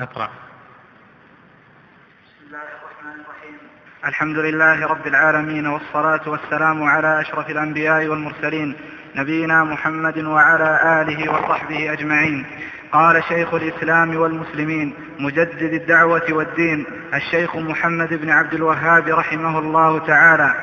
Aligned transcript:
اقرأ. 0.00 0.28
بسم 2.24 2.46
الله 2.46 2.58
الرحمن 2.58 3.20
الرحيم. 3.20 3.58
الحمد 4.04 4.38
لله 4.38 4.86
رب 4.86 5.06
العالمين 5.06 5.66
والصلاة 5.66 6.28
والسلام 6.28 6.82
على 6.82 7.20
أشرف 7.20 7.50
الأنبياء 7.50 8.06
والمرسلين 8.06 8.76
نبينا 9.16 9.64
محمد 9.64 10.18
وعلى 10.18 11.02
آله 11.02 11.32
وصحبه 11.32 11.92
أجمعين. 11.92 12.46
قال 12.92 13.24
شيخ 13.24 13.54
الإسلام 13.54 14.16
والمسلمين 14.16 14.94
مجدد 15.18 15.72
الدعوة 15.72 16.26
والدين 16.30 16.86
الشيخ 17.14 17.56
محمد 17.56 18.14
بن 18.14 18.30
عبد 18.30 18.54
الوهاب 18.54 19.08
رحمه 19.08 19.58
الله 19.58 20.06
تعالى. 20.06 20.54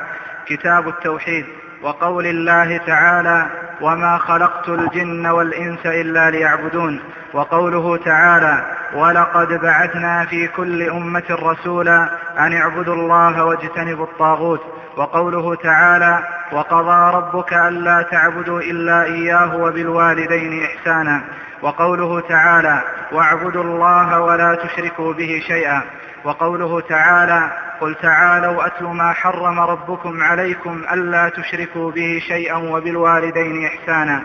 كتاب 0.46 0.88
التوحيد 0.88 1.46
وقول 1.82 2.26
الله 2.26 2.78
تعالى 2.78 3.63
وما 3.82 4.18
خلقت 4.18 4.70
الجن 4.70 5.28
والإنس 5.28 5.86
إلا 5.86 6.32
ليعبدون 6.32 7.00
وقوله 7.34 7.98
تعالى 7.98 8.66
ولقد 8.96 9.48
بعثنا 9.62 10.26
في 10.26 10.48
كل 10.48 10.90
أمة 10.90 11.24
رسولا 11.30 12.10
أن 12.40 12.54
اعبدوا 12.54 12.96
الله 12.96 13.46
واجتنبوا 13.46 14.06
الطاغوت 14.06 14.62
وقوله 14.98 15.56
تعالى 15.56 16.20
وقضى 16.52 17.16
ربك 17.18 17.54
ألا 17.54 18.02
تعبدوا 18.02 18.60
إلا 18.60 19.04
إياه 19.04 19.56
وبالوالدين 19.56 20.64
إحسانا 20.64 21.22
وقوله 21.62 22.20
تعالى 22.20 22.82
واعبدوا 23.12 23.64
الله 23.64 24.22
ولا 24.22 24.56
تشركوا 24.56 25.14
به 25.14 25.44
شيئا 25.48 25.82
وقوله 26.24 26.82
تعالى 26.82 27.52
قل 27.82 27.96
تعالوا 27.96 28.66
أتل 28.68 28.86
ما 28.86 29.14
حرم 29.14 29.60
ربكم 29.60 30.24
عليكم 30.24 30.84
ألا 30.94 31.30
تشركوا 31.30 31.92
به 31.92 32.22
شيئا 32.28 32.56
وبالوالدين 32.56 33.66
إحسانا. 33.66 34.24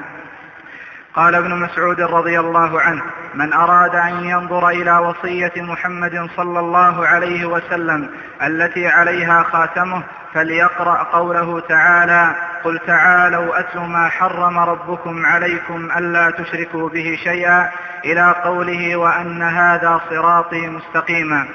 قال 1.15 1.35
ابن 1.35 1.55
مسعود 1.55 2.01
رضي 2.01 2.41
الله 2.41 2.81
عنه 2.81 3.03
من 3.35 3.53
أراد 3.53 3.95
أن 3.95 4.25
ينظر 4.25 4.69
إلى 4.69 4.99
وصية 4.99 5.53
محمد 5.57 6.31
صلى 6.37 6.61
الله 6.61 7.07
عليه 7.07 7.47
وسلم 7.47 8.11
التي 8.43 8.89
عليها 8.89 9.43
خاتمه 9.43 10.03
فليقرأ 10.35 11.03
قوله 11.03 11.61
تعالى 11.61 12.35
قل 12.65 12.79
تعالوا 12.87 13.61
أتل 13.61 13.81
ما 13.81 14.09
حرم 14.09 14.59
ربكم 14.59 15.27
عليكم 15.27 15.89
ألا 15.97 16.31
تشركوا 16.31 16.89
به 16.89 17.19
شيئا 17.25 17.71
إلى 18.05 18.35
قوله 18.45 18.97
وأن 18.97 19.43
هذا 19.43 20.01
صراطي 20.11 20.69
مستقيما 20.69 21.49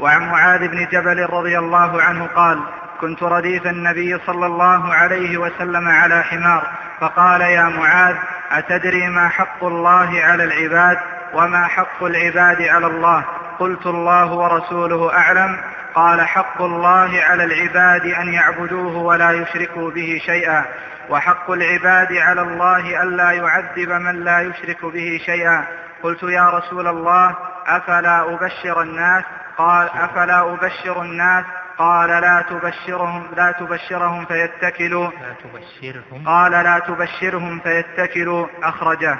وعن 0.00 0.28
معاذ 0.28 0.68
بن 0.68 0.86
جبل 0.92 1.26
رضي 1.30 1.58
الله 1.58 2.02
عنه 2.02 2.26
قال 2.26 2.60
كنت 3.00 3.22
رديف 3.22 3.66
النبي 3.66 4.18
صلى 4.26 4.46
الله 4.46 4.94
عليه 4.94 5.38
وسلم 5.38 5.88
على 5.88 6.22
حمار 6.22 6.66
فقال 7.00 7.40
يا 7.40 7.62
معاذ 7.62 8.16
أتدري 8.52 9.08
ما 9.08 9.28
حق 9.28 9.64
الله 9.64 10.22
على 10.22 10.44
العباد 10.44 10.98
وما 11.34 11.66
حق 11.66 12.04
العباد 12.04 12.62
على 12.62 12.86
الله؟ 12.86 13.24
قلت 13.58 13.86
الله 13.86 14.32
ورسوله 14.32 15.14
أعلم. 15.14 15.58
قال 15.94 16.20
حق 16.20 16.62
الله 16.62 17.20
على 17.22 17.44
العباد 17.44 18.06
أن 18.06 18.32
يعبدوه 18.32 18.96
ولا 18.96 19.30
يشركوا 19.30 19.90
به 19.90 20.20
شيئا 20.26 20.64
وحق 21.08 21.50
العباد 21.50 22.12
على 22.12 22.40
الله 22.40 23.02
ألا 23.02 23.30
يعذب 23.30 23.90
من 23.90 24.24
لا 24.24 24.40
يشرك 24.40 24.84
به 24.84 25.20
شيئا. 25.26 25.64
قلت 26.02 26.22
يا 26.22 26.50
رسول 26.50 26.86
الله 26.86 27.34
أفلا 27.66 28.34
أبشر 28.34 28.82
الناس 28.82 29.24
قال 29.58 29.88
أفلا 29.88 30.54
أبشر 30.54 31.02
الناس؟ 31.02 31.44
قال 31.78 32.10
لا 32.10 32.44
تبشرهم 32.50 33.34
لا 33.36 33.52
تبشرهم 33.52 34.24
فيتكلوا. 34.24 35.10
لا 35.10 35.34
تبشرهم. 35.44 36.26
قال 36.26 36.52
لا 36.52 36.78
تبشرهم 36.78 37.60
فيتكلوا. 37.60 38.46
أخرجه. 38.62 39.18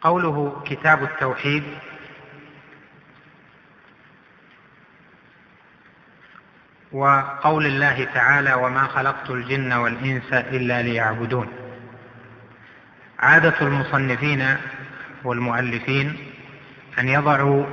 قوله 0.00 0.62
كتاب 0.66 1.02
التوحيد. 1.02 1.64
وقول 6.92 7.66
الله 7.66 8.04
تعالى 8.14 8.54
وما 8.54 8.86
خلقت 8.86 9.30
الجن 9.30 9.72
والإنس 9.72 10.32
إلا 10.32 10.82
ليعبدون. 10.82 11.48
عادة 13.18 13.60
المصنفين 13.60 14.56
والمؤلفين 15.24 16.25
أن 16.98 17.08
يضعوا 17.08 17.64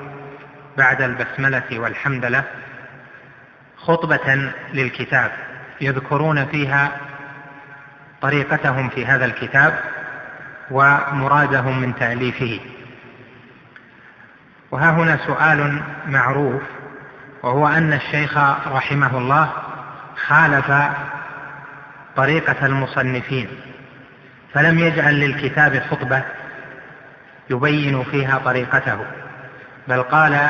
بعد 0.77 1.01
البسملة 1.01 1.79
والحمدلة 1.79 2.43
خطبة 3.77 4.51
للكتاب 4.73 5.31
يذكرون 5.81 6.45
فيها 6.45 6.91
طريقتهم 8.21 8.89
في 8.89 9.05
هذا 9.05 9.25
الكتاب 9.25 9.79
ومرادهم 10.71 11.79
من 11.79 11.95
تأليفه. 11.95 12.59
وها 14.71 14.91
هنا 14.91 15.17
سؤال 15.25 15.81
معروف 16.07 16.61
وهو 17.43 17.67
أن 17.67 17.93
الشيخ 17.93 18.37
رحمه 18.67 19.17
الله 19.17 19.49
خالف 20.27 20.71
طريقة 22.15 22.65
المصنفين 22.65 23.47
فلم 24.53 24.79
يجعل 24.79 25.19
للكتاب 25.19 25.79
خطبة 25.91 26.23
يبين 27.49 28.03
فيها 28.03 28.37
طريقته 28.45 28.97
بل 29.87 30.03
قال 30.03 30.49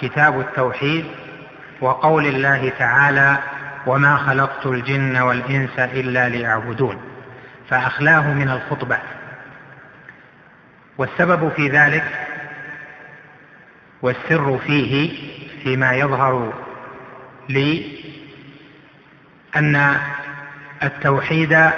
كتاب 0.00 0.40
التوحيد 0.40 1.04
وقول 1.80 2.26
الله 2.26 2.72
تعالى 2.78 3.38
وما 3.86 4.16
خلقت 4.16 4.66
الجن 4.66 5.18
والإنس 5.18 5.78
إلا 5.78 6.28
ليعبدون 6.28 7.00
فأخلاه 7.68 8.32
من 8.32 8.48
الخطبة. 8.48 8.98
والسبب 10.98 11.48
في 11.56 11.68
ذلك 11.68 12.04
والسر 14.02 14.58
فيه 14.58 15.18
فيما 15.62 15.92
يظهر 15.92 16.52
لي 17.48 17.98
أن 19.56 19.96
التوحيد 20.82 21.70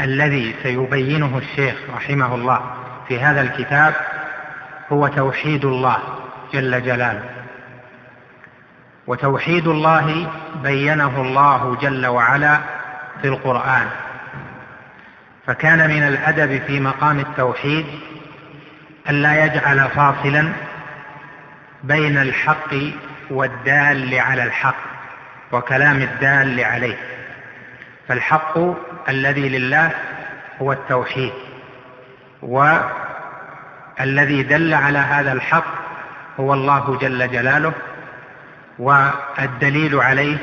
الذي 0.00 0.54
سيبينه 0.62 1.38
الشيخ 1.38 1.76
رحمه 1.94 2.34
الله 2.34 2.75
في 3.08 3.20
هذا 3.20 3.40
الكتاب 3.40 3.94
هو 4.92 5.08
توحيد 5.08 5.64
الله 5.64 5.98
جل 6.52 6.82
جلاله. 6.82 7.24
وتوحيد 9.06 9.68
الله 9.68 10.30
بينه 10.62 11.20
الله 11.20 11.76
جل 11.76 12.06
وعلا 12.06 12.58
في 13.22 13.28
القرآن. 13.28 13.86
فكان 15.46 15.90
من 15.90 16.02
الأدب 16.02 16.62
في 16.66 16.80
مقام 16.80 17.18
التوحيد 17.20 17.86
ألا 19.10 19.44
يجعل 19.44 19.88
فاصلا 19.88 20.52
بين 21.82 22.18
الحق 22.18 22.74
والدال 23.30 24.18
على 24.18 24.42
الحق 24.42 24.76
وكلام 25.52 26.02
الدال 26.02 26.64
عليه. 26.64 26.96
فالحق 28.08 28.58
الذي 29.08 29.48
لله 29.48 29.90
هو 30.62 30.72
التوحيد. 30.72 31.32
والذي 32.42 34.42
دل 34.42 34.74
على 34.74 34.98
هذا 34.98 35.32
الحق 35.32 35.64
هو 36.40 36.54
الله 36.54 36.98
جل 36.98 37.30
جلاله 37.30 37.72
والدليل 38.78 40.00
عليه 40.00 40.36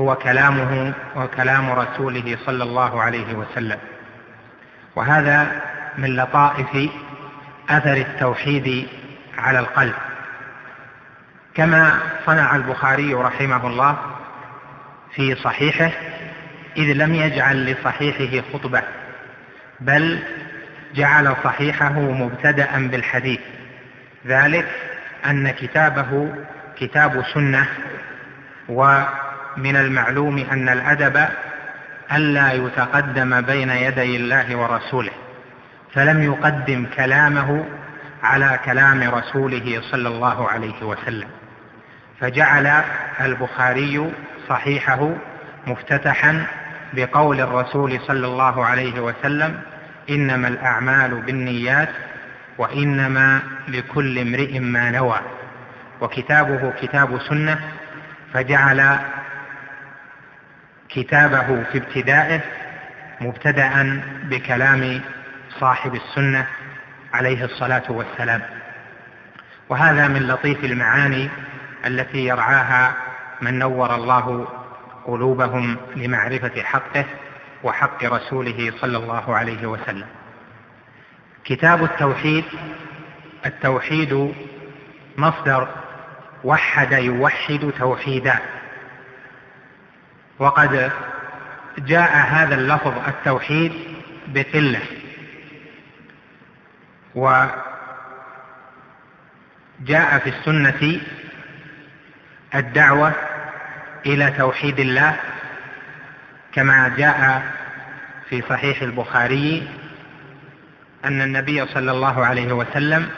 هو 0.00 0.14
كلامه 0.14 0.92
وكلام 1.16 1.70
رسوله 1.70 2.38
صلى 2.46 2.64
الله 2.64 3.02
عليه 3.02 3.34
وسلم. 3.34 3.78
وهذا 4.96 5.62
من 5.98 6.16
لطائف 6.16 6.90
أثر 7.70 7.96
التوحيد 7.96 8.88
على 9.38 9.58
القلب. 9.58 9.94
كما 11.54 11.98
صنع 12.26 12.56
البخاري 12.56 13.14
رحمه 13.14 13.66
الله 13.66 13.96
في 15.14 15.34
صحيحه 15.34 15.90
إذ 16.76 16.92
لم 16.92 17.14
يجعل 17.14 17.72
لصحيحه 17.72 18.44
خطبة 18.52 18.82
بل 19.80 20.18
جعل 20.94 21.36
صحيحه 21.44 21.92
مبتدأ 22.00 22.88
بالحديث. 22.88 23.40
ذلك 24.26 24.66
أن 25.26 25.50
كتابه 25.50 26.34
كتاب 26.78 27.24
سنة 27.34 27.66
ومن 28.68 29.76
المعلوم 29.76 30.38
أن 30.52 30.68
الأدب 30.68 31.28
ألا 32.12 32.52
يتقدم 32.52 33.40
بين 33.40 33.70
يدي 33.70 34.16
الله 34.16 34.56
ورسوله 34.56 35.12
فلم 35.94 36.22
يقدم 36.22 36.86
كلامه 36.96 37.64
على 38.22 38.58
كلام 38.64 39.02
رسوله 39.14 39.82
صلى 39.90 40.08
الله 40.08 40.48
عليه 40.48 40.82
وسلم. 40.82 41.28
فجعل 42.20 42.82
البخاري 43.20 44.12
صحيحه 44.48 45.10
مفتتحا 45.66 46.46
بقول 46.92 47.40
الرسول 47.40 48.00
صلى 48.06 48.26
الله 48.26 48.64
عليه 48.66 49.00
وسلم 49.00 49.60
انما 50.10 50.48
الأعمال 50.48 51.20
بالنيات 51.20 51.88
وإنما 52.58 53.40
لكل 53.68 54.18
امرئ 54.18 54.58
ما 54.58 54.90
نوى. 54.90 55.20
وكتابه 56.00 56.72
كتاب 56.80 57.20
سنة 57.20 57.60
فجعل 58.34 58.98
كتابه 60.88 61.64
في 61.72 61.78
ابتدائه 61.78 62.40
مبتدا 63.20 64.00
بكلام 64.22 65.00
صاحب 65.60 65.94
السنة 65.94 66.46
عليه 67.14 67.44
الصلاة 67.44 67.82
والسلام. 67.88 68.42
وهذا 69.68 70.08
من 70.08 70.22
لطيف 70.28 70.64
المعاني 70.64 71.28
التي 71.86 72.18
يرعاها 72.26 72.94
من 73.42 73.58
نور 73.58 73.94
الله 73.94 74.48
قلوبهم 75.04 75.76
لمعرفة 75.96 76.62
حقه 76.62 77.04
وحق 77.62 78.04
رسوله 78.04 78.72
صلى 78.80 78.96
الله 78.96 79.36
عليه 79.36 79.66
وسلم. 79.66 80.06
كتاب 81.44 81.84
التوحيد 81.84 82.44
التوحيد 83.46 84.34
مصدر 85.16 85.68
وحد 86.44 86.92
يوحد 86.92 87.72
توحيدا. 87.78 88.38
وقد 90.38 90.92
جاء 91.78 92.16
هذا 92.16 92.54
اللفظ 92.54 93.08
التوحيد 93.08 93.72
بقلة. 94.26 94.82
وجاء 97.14 97.58
في 100.18 100.28
السنة 100.30 101.00
الدعوة 102.54 103.12
إلى 104.06 104.30
توحيد 104.30 104.80
الله 104.80 105.16
كما 106.52 106.92
جاء 106.96 107.42
في 108.30 108.42
صحيح 108.48 108.82
البخاري 108.82 109.68
أن 111.04 111.22
النبي 111.22 111.66
صلى 111.66 111.90
الله 111.90 112.26
عليه 112.26 112.52
وسلم 112.52 113.08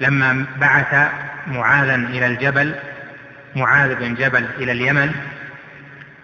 لما 0.00 0.46
بعث 0.60 1.10
معاذا 1.46 1.94
إلى 1.94 2.26
الجبل 2.26 2.74
معاذ 3.56 3.94
بن 3.94 4.14
جبل 4.14 4.44
إلى 4.58 4.72
اليمن 4.72 5.12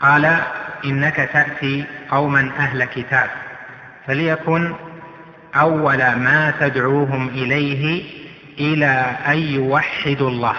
قال 0.00 0.38
إنك 0.84 1.16
تأتي 1.32 1.84
قوما 2.10 2.50
أهل 2.58 2.84
كتاب 2.84 3.30
فليكن 4.06 4.74
أول 5.56 5.98
ما 5.98 6.54
تدعوهم 6.60 7.28
إليه 7.28 8.04
إلى 8.58 9.16
أن 9.26 9.38
يوحدوا 9.38 10.30
الله 10.30 10.56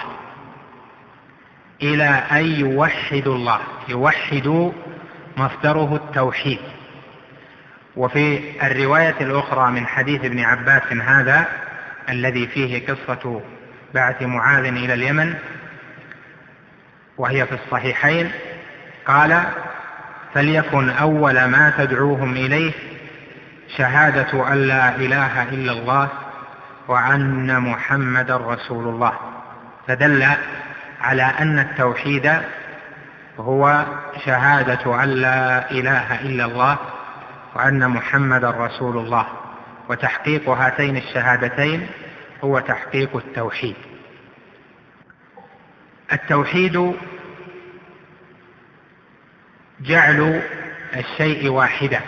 إلى 1.82 2.04
أن 2.32 2.44
يوحدوا 2.60 3.34
الله 3.36 3.60
يوحدوا 3.88 4.72
مصدره 5.36 5.96
التوحيد. 5.96 6.58
وفي 7.96 8.40
الرواية 8.66 9.14
الأخرى 9.20 9.70
من 9.70 9.86
حديث 9.86 10.24
ابن 10.24 10.40
عباس 10.40 10.92
هذا 10.92 11.46
الذي 12.08 12.46
فيه 12.46 12.86
قصة 12.86 13.42
بعث 13.94 14.22
معاذ 14.22 14.64
إلى 14.64 14.94
اليمن 14.94 15.34
وهي 17.18 17.46
في 17.46 17.54
الصحيحين 17.54 18.30
قال 19.06 19.42
فليكن 20.34 20.90
أول 20.90 21.44
ما 21.44 21.72
تدعوهم 21.78 22.32
إليه 22.32 22.72
شهادة 23.76 24.52
أن 24.52 24.68
لا 24.68 24.96
إله 24.96 25.42
إلا 25.42 25.72
الله 25.72 26.08
وأن 26.88 27.60
محمدا 27.60 28.36
رسول 28.36 28.88
الله. 28.88 29.12
فدل 29.88 30.26
على 31.00 31.22
أن 31.22 31.58
التوحيد 31.58 32.32
هو 33.38 33.86
شهادة 34.24 35.04
أن 35.04 35.08
لا 35.08 35.70
إله 35.70 36.20
إلا 36.20 36.44
الله 36.44 36.78
وأن 37.54 37.88
محمدا 37.88 38.50
رسول 38.50 38.98
الله. 38.98 39.26
وتحقيق 39.88 40.48
هاتين 40.48 40.96
الشهادتين 40.96 41.86
هو 42.44 42.58
تحقيق 42.58 43.16
التوحيد. 43.16 43.76
التوحيد 46.12 46.94
جعل 49.80 50.42
الشيء 50.96 51.48
واحدا 51.48 52.00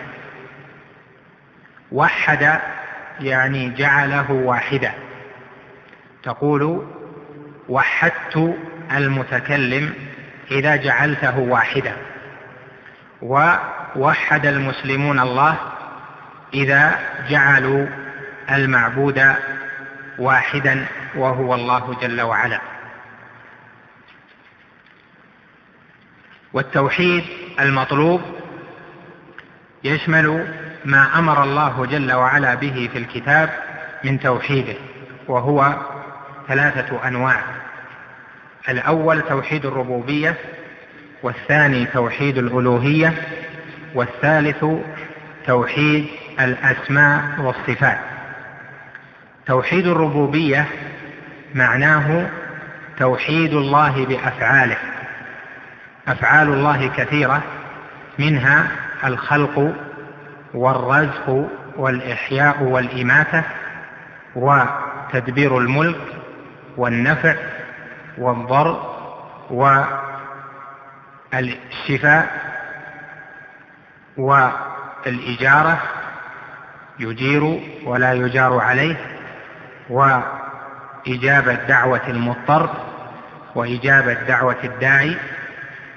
وحد 1.93 2.61
يعني 3.21 3.71
جعله 3.71 4.31
واحدا 4.33 4.93
تقول 6.23 6.87
وحدت 7.69 8.57
المتكلم 8.97 9.95
إذا 10.51 10.77
جعلته 10.77 11.39
واحدا. 11.39 11.97
ووحد 13.23 14.47
المسلمون 14.47 15.21
الله 15.21 15.57
إذا 16.55 16.99
جعلوا 17.29 17.87
المعبود 18.51 19.35
واحدا 20.19 20.87
وهو 21.17 21.55
الله 21.55 21.97
جل 22.03 22.21
وعلا. 22.21 22.61
والتوحيد 26.53 27.25
المطلوب 27.61 28.21
يشمل 29.85 30.55
ما 30.85 31.19
أمر 31.19 31.43
الله 31.43 31.87
جل 31.87 32.13
وعلا 32.13 32.55
به 32.55 32.91
في 32.93 32.99
الكتاب 32.99 33.51
من 34.05 34.21
توحيده 34.21 34.75
وهو 35.29 35.75
ثلاثة 36.49 37.09
أنواع. 37.09 37.64
الأول 38.69 39.21
توحيد 39.23 39.67
الربوبية 39.67 40.37
والثاني 41.23 41.87
توحيد 41.87 42.39
الألوهية 42.39 43.13
والثالث 43.95 44.65
توحيد 45.47 46.07
الأسماء 46.41 47.23
والصفات. 47.41 47.99
توحيد 49.47 49.87
الربوبية 49.87 50.67
معناه 51.55 52.31
توحيد 52.99 53.55
الله 53.55 54.07
بأفعاله. 54.07 54.77
أفعال 56.09 56.49
الله 56.49 56.87
كثيرة 56.97 57.43
منها 58.19 58.69
الخلق 59.05 59.75
والرزق 60.55 61.49
والإحياء 61.77 62.63
والإماتة 62.63 63.43
وتدبير 64.37 65.59
الملك 65.59 66.01
والنفع 66.77 67.35
والضر 68.19 68.95
والشفاء 71.33 72.29
والإجارة 74.17 75.79
يجير 76.99 77.61
ولا 77.85 78.13
يجار 78.13 78.59
عليه 78.59 78.97
وإجابة 79.91 81.55
دعوه 81.55 82.01
المضطر 82.09 82.71
وإجابة 83.55 84.13
دعوه 84.13 84.57
الداعي 84.65 85.17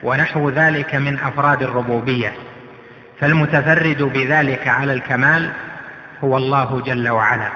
ونحو 0.04 0.50
ذلك 0.50 0.96
من 0.96 1.20
أفراد 1.20 1.64
الربوبية. 1.64 2.34
فالمتفرد 3.20 4.02
بذلك 4.02 4.68
على 4.68 4.94
الكمال 4.94 5.52
هو 6.24 6.38
الله 6.38 6.82
جل 6.82 7.10
وعلا. 7.10 7.50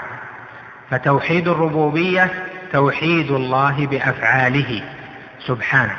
فتوحيد 0.90 1.48
الربوبية 1.48 2.30
توحيد 2.72 3.32
الله 3.32 3.88
بأفعاله. 3.88 4.82
سبحانه. 5.48 5.96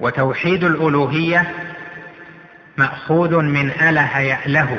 وتوحيد 0.00 0.64
الألوهية 0.64 1.46
مأخوذ 2.76 3.36
من 3.42 3.70
أله 3.70 4.18
يأله. 4.18 4.78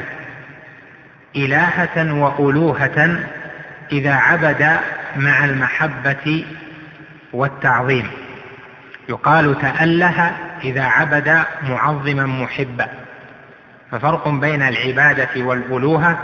إلهة 1.36 2.14
وألوهة 2.14 3.20
إذا 3.92 4.14
عبد 4.14 4.80
مع 5.16 5.46
المحبة 5.46 6.46
والتعظيم. 7.34 8.08
يقال 9.10 9.62
تأله 9.62 10.32
إذا 10.64 10.84
عبد 10.84 11.44
معظما 11.70 12.26
محبا. 12.26 12.88
ففرق 13.92 14.28
بين 14.28 14.62
العبادة 14.62 15.30
والألوهة 15.36 16.20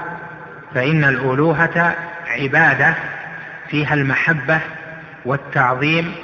فإن 0.75 1.03
الألوهة 1.03 1.95
عبادة 2.27 2.95
فيها 3.71 3.93
المحبة 3.93 4.59
والتعظيم 5.25 6.15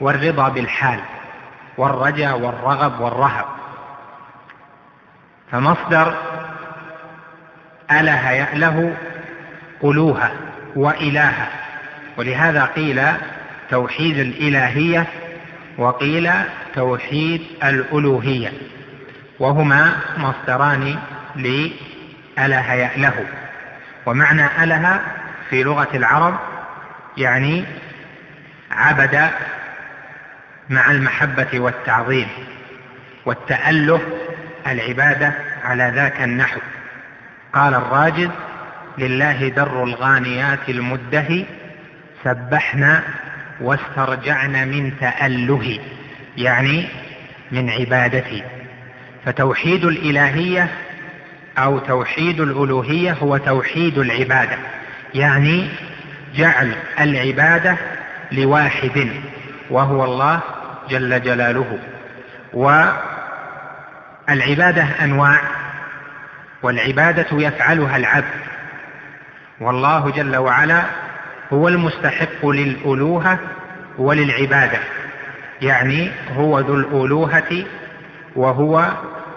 والرضا 0.00 0.48
بالحال 0.48 1.00
والرجاء 1.76 2.38
والرغب 2.38 3.00
والرهب. 3.00 3.44
فمصدر 5.52 6.14
أله 7.90 8.30
يأله 8.30 8.96
ألوهة 9.84 10.30
وإلهة. 10.76 11.48
ولهذا 12.16 12.64
قيل 12.64 13.02
توحيد 13.70 14.18
الإلهية 14.18 15.06
وقيل 15.78 16.30
توحيد 16.74 17.42
الألوهية. 17.64 18.52
وهما 19.38 19.92
مصدران 20.16 20.98
لأله 21.36 22.72
يأله 22.72 23.14
ومعنى 24.06 24.46
أله 24.62 25.00
في 25.50 25.62
لغة 25.62 25.88
العرب 25.94 26.38
يعني 27.16 27.64
عبد 28.70 29.30
مع 30.70 30.90
المحبة 30.90 31.60
والتعظيم 31.60 32.28
والتأله 33.26 34.00
العبادة 34.66 35.32
على 35.64 35.92
ذاك 35.94 36.22
النحو. 36.22 36.60
قال 37.52 37.74
الراجز 37.74 38.30
لله 38.98 39.48
در 39.48 39.82
الغانيات 39.82 40.68
المدهي 40.68 41.44
سبحنا 42.24 43.02
واسترجعن 43.60 44.68
من 44.68 44.92
تأله 45.00 45.78
يعني 46.36 46.86
من 47.52 47.70
عبادتي 47.70 48.42
فتوحيد 49.24 49.84
الإلهية 49.84 50.68
أو 51.58 51.78
توحيد 51.78 52.40
الألوهية 52.40 53.12
هو 53.12 53.36
توحيد 53.36 53.98
العبادة 53.98 54.56
يعني 55.14 55.68
جعل 56.36 56.72
العبادة 57.00 57.76
لواحد 58.32 59.10
وهو 59.70 60.04
الله 60.04 60.40
جل 60.90 61.22
جلاله. 61.22 61.78
والعبادة 64.28 64.86
أنواع 65.02 65.40
والعبادة 66.62 67.26
يفعلها 67.32 67.96
العبد. 67.96 68.24
والله 69.60 70.10
جل 70.10 70.36
وعلا 70.36 70.82
هو 71.52 71.68
المستحق 71.68 72.46
للألوهة 72.46 73.38
وللعبادة 73.98 74.78
يعني 75.62 76.10
هو 76.36 76.60
ذو 76.60 76.74
الألوهة 76.74 77.64
وهو 78.36 78.92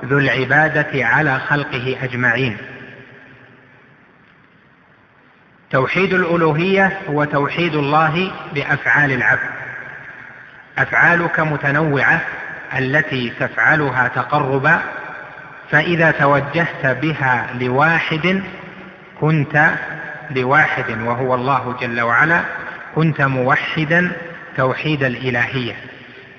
ذو 0.05 0.17
العبادة 0.17 1.05
على 1.05 1.39
خلقه 1.39 1.97
أجمعين. 2.03 2.57
توحيد 5.71 6.13
الألوهية 6.13 6.99
هو 7.09 7.23
توحيد 7.23 7.75
الله 7.75 8.31
بأفعال 8.53 9.11
العبد. 9.11 9.49
أفعالك 10.77 11.39
متنوعة 11.39 12.21
التي 12.77 13.33
تفعلها 13.39 14.07
تقربا 14.07 14.79
فإذا 15.71 16.11
توجهت 16.11 16.85
بها 16.85 17.47
لواحد 17.59 18.41
كنت 19.21 19.69
لواحد 20.31 21.01
وهو 21.01 21.35
الله 21.35 21.75
جل 21.81 22.01
وعلا 22.01 22.41
كنت 22.95 23.21
موحدا 23.21 24.11
توحيد 24.57 25.03
الإلهية. 25.03 25.73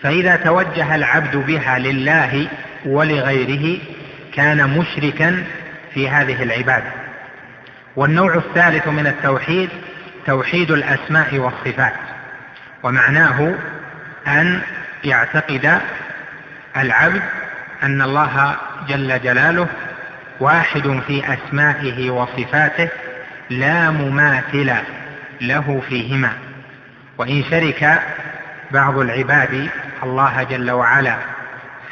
فإذا 0.03 0.37
توجه 0.37 0.95
العبد 0.95 1.37
بها 1.37 1.79
لله 1.79 2.49
ولغيره 2.87 3.79
كان 4.35 4.79
مشركا 4.79 5.45
في 5.95 6.09
هذه 6.09 6.43
العبادة. 6.43 7.00
والنوع 7.97 8.35
الثالث 8.35 8.88
من 8.88 9.06
التوحيد 9.06 9.68
توحيد 10.26 10.70
الأسماء 10.70 11.38
والصفات 11.38 11.94
ومعناه 12.82 13.54
أن 14.26 14.61
يعتقد 15.04 15.80
العبد 16.76 17.23
أن 17.82 18.02
الله 18.02 18.56
جل 18.88 19.20
جلاله 19.23 19.66
واحد 20.40 21.00
في 21.06 21.23
أسمائه 21.35 22.11
وصفاته 22.11 22.88
لا 23.50 23.90
مماثل 23.90 24.73
له 25.40 25.82
فيهما. 25.88 26.32
وإن 27.18 27.44
شرك 27.50 28.02
بعض 28.70 28.99
العباد 28.99 29.68
الله 30.02 30.42
جل 30.42 30.70
وعلا 30.70 31.16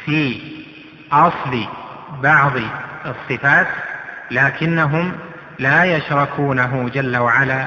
في 0.05 0.41
أصل 1.11 1.67
بعض 2.21 2.51
الصفات 3.05 3.67
لكنهم 4.31 5.11
لا 5.59 5.83
يشركونه 5.83 6.89
جل 6.93 7.17
وعلا 7.17 7.65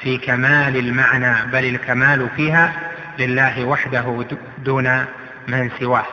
في 0.00 0.18
كمال 0.18 0.76
المعنى 0.76 1.50
بل 1.52 1.64
الكمال 1.64 2.28
فيها 2.36 2.72
لله 3.18 3.64
وحده 3.64 4.26
دون 4.58 5.04
من 5.48 5.70
سواه. 5.80 6.06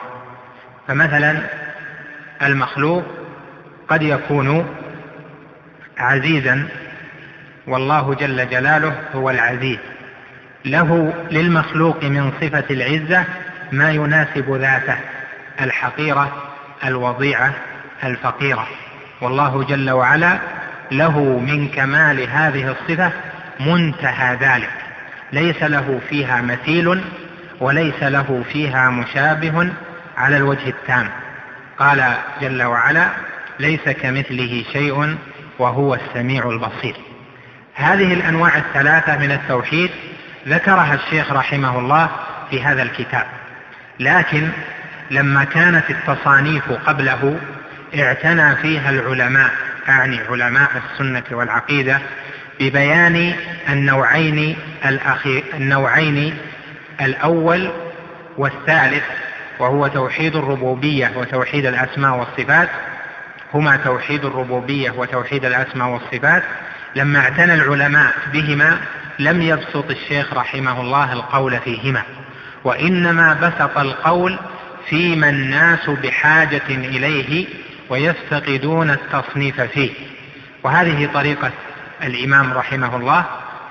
فمثلا 0.88 1.42
المخلوق 2.42 3.04
قد 3.88 4.02
يكون 4.02 4.66
عزيزا 5.98 6.68
والله 7.66 8.14
جل 8.14 8.48
جلاله 8.48 8.94
هو 9.14 9.30
العزيز. 9.30 9.78
له 10.64 11.12
للمخلوق 11.30 12.04
من 12.04 12.32
صفة 12.40 12.64
العزة 12.70 13.24
ما 13.72 13.92
يناسب 13.92 14.54
ذاته 14.54 14.96
الحقيرة 15.60 16.32
الوضيعة 16.84 17.52
الفقيرة. 18.04 18.68
والله 19.20 19.64
جل 19.64 19.90
وعلا 19.90 20.38
له 20.98 21.20
من 21.38 21.68
كمال 21.68 22.30
هذه 22.30 22.70
الصفة 22.70 23.12
منتهى 23.60 24.36
ذلك. 24.36 24.70
ليس 25.32 25.62
له 25.62 26.00
فيها 26.10 26.40
مثيل 26.40 27.00
وليس 27.60 28.02
له 28.02 28.44
فيها 28.52 28.90
مشابه 28.90 29.72
على 30.16 30.36
الوجه 30.36 30.68
التام. 30.68 31.08
قال 31.78 32.14
جل 32.40 32.62
وعلا 32.62 33.08
ليس 33.60 33.88
كمثله 33.88 34.64
شيء 34.72 35.16
وهو 35.58 35.94
السميع 35.94 36.50
البصير. 36.50 36.96
هذه 37.74 38.12
الأنواع 38.14 38.56
الثلاثة 38.56 39.18
من 39.18 39.32
التوحيد 39.32 39.90
ذكرها 40.48 40.94
الشيخ 40.94 41.32
رحمه 41.32 41.78
الله 41.78 42.08
في 42.50 42.62
هذا 42.62 42.82
الكتاب. 42.82 43.26
لكن 44.00 44.48
لما 45.10 45.44
كانت 45.44 45.90
التصانيف 45.90 46.72
قبله 46.72 47.38
اعتنى 47.98 48.56
فيها 48.56 48.90
العلماء 48.90 49.50
اعني 49.88 50.20
علماء 50.20 50.70
السنة 50.76 51.22
والعقيدة 51.30 51.98
ببيان 52.60 53.34
النوعين 53.68 54.56
الأخير 54.84 55.44
النوعين 55.54 56.38
الأول 57.00 57.70
والثالث 58.38 59.04
وهو 59.58 59.86
توحيد 59.86 60.36
الربوبية 60.36 61.12
وتوحيد 61.16 61.66
الأسماء 61.66 62.16
والصفات. 62.16 62.68
هما 63.54 63.76
توحيد 63.76 64.24
الربوبية 64.24 64.90
وتوحيد 64.90 65.44
الأسماء 65.44 65.88
والصفات. 65.88 66.42
لما 66.96 67.18
اعتنى 67.18 67.54
العلماء 67.54 68.12
بهما 68.32 68.78
لم 69.18 69.42
يبسط 69.42 69.90
الشيخ 69.90 70.34
رحمه 70.34 70.80
الله 70.80 71.12
القول 71.12 71.58
فيهما 71.58 72.02
وإنما 72.64 73.34
بسط 73.34 73.78
القول 73.78 74.38
فيما 74.88 75.28
الناس 75.30 75.90
بحاجة 75.90 76.68
إليه 76.68 77.46
ويفتقدون 77.92 78.90
التصنيف 78.90 79.60
فيه. 79.60 79.90
وهذه 80.62 81.08
طريقة 81.14 81.50
الإمام 82.02 82.52
رحمه 82.52 82.96
الله 82.96 83.24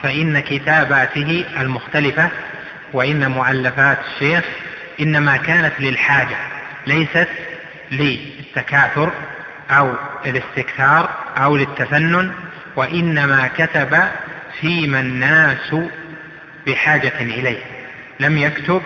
فإن 0.03 0.39
كتاباته 0.39 1.45
المختلفة 1.59 2.29
وإن 2.93 3.31
مؤلفات 3.31 3.97
الشيخ 4.13 4.43
إنما 4.99 5.37
كانت 5.37 5.73
للحاجة 5.79 6.35
ليست 6.87 7.27
للتكاثر 7.91 9.11
أو 9.71 9.93
الاستكثار 10.25 11.09
أو 11.37 11.57
للتفنن 11.57 12.31
وإنما 12.75 13.49
كتب 13.57 13.97
فيما 14.61 14.99
الناس 14.99 15.75
بحاجة 16.67 17.13
إليه. 17.21 17.63
لم 18.19 18.37
يكتب 18.37 18.81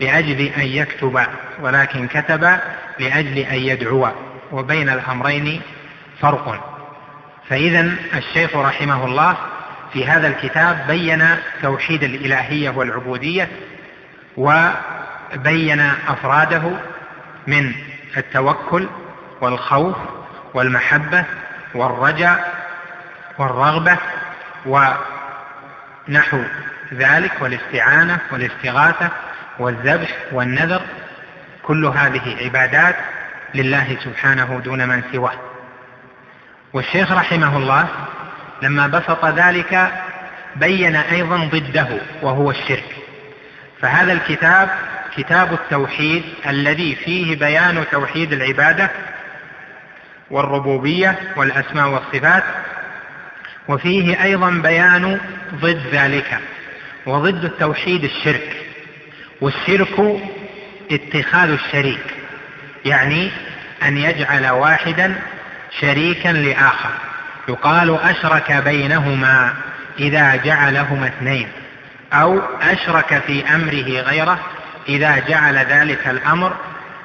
لأجل 0.00 0.40
أن 0.56 0.66
يكتب 0.66 1.20
ولكن 1.60 2.08
كتب 2.08 2.58
لأجل 2.98 3.38
أن 3.38 3.56
يدعو. 3.58 4.29
وبين 4.52 4.88
الأمرين 4.88 5.62
فرق. 6.20 6.70
فإذا 7.48 7.92
الشيخ 8.14 8.56
رحمه 8.56 9.04
الله 9.04 9.36
في 9.92 10.06
هذا 10.06 10.28
الكتاب 10.28 10.86
بين 10.86 11.28
توحيد 11.62 12.02
الإلهية 12.02 12.70
والعبودية 12.70 13.48
وبين 14.36 15.80
أفراده 16.08 16.62
من 17.46 17.72
التوكل 18.16 18.88
والخوف 19.40 19.96
والمحبة 20.54 21.24
والرجاء 21.74 22.54
والرغبة 23.38 23.96
ونحو 24.66 26.42
ذلك 26.94 27.32
والاستعانة 27.40 28.18
والاستغاثة 28.32 29.08
والذبح 29.58 30.08
والنذر. 30.32 30.82
كل 31.62 31.86
هذه 31.86 32.36
عبادات 32.44 32.96
لله 33.54 33.96
سبحانه 34.04 34.60
دون 34.64 34.88
من 34.88 35.02
سواه. 35.12 35.32
والشيخ 36.72 37.12
رحمه 37.12 37.56
الله 37.56 37.88
لما 38.62 38.86
بسط 38.86 39.24
ذلك 39.24 39.92
بين 40.56 40.96
أيضا 40.96 41.36
ضده 41.36 41.88
وهو 42.22 42.50
الشرك. 42.50 42.96
فهذا 43.80 44.12
الكتاب 44.12 44.70
كتاب 45.16 45.52
التوحيد 45.52 46.22
الذي 46.46 46.94
فيه 46.94 47.36
بيان 47.36 47.84
توحيد 47.92 48.32
العبادة 48.32 48.90
والربوبية 50.30 51.18
والأسماء 51.36 51.88
والصفات 51.88 52.44
وفيه 53.68 54.22
أيضا 54.24 54.50
بيان 54.50 55.20
ضد 55.54 55.82
ذلك 55.92 56.38
وضد 57.06 57.44
التوحيد 57.44 58.04
الشرك 58.04 58.56
والشرك 59.40 60.20
اتخاذ 60.92 61.50
الشريك. 61.50 62.19
يعني 62.84 63.30
أن 63.82 63.96
يجعل 63.96 64.46
واحدا 64.46 65.14
شريكا 65.80 66.28
لآخر. 66.28 66.90
يقال 67.48 67.98
أشرك 68.02 68.52
بينهما 68.52 69.54
إذا 69.98 70.36
جعلهما 70.36 71.06
اثنين 71.06 71.48
أو 72.12 72.40
أشرك 72.62 73.22
في 73.26 73.54
أمره 73.54 74.00
غيره 74.00 74.40
إذا 74.88 75.18
جعل 75.28 75.56
ذلك 75.58 76.08
الأمر 76.08 76.56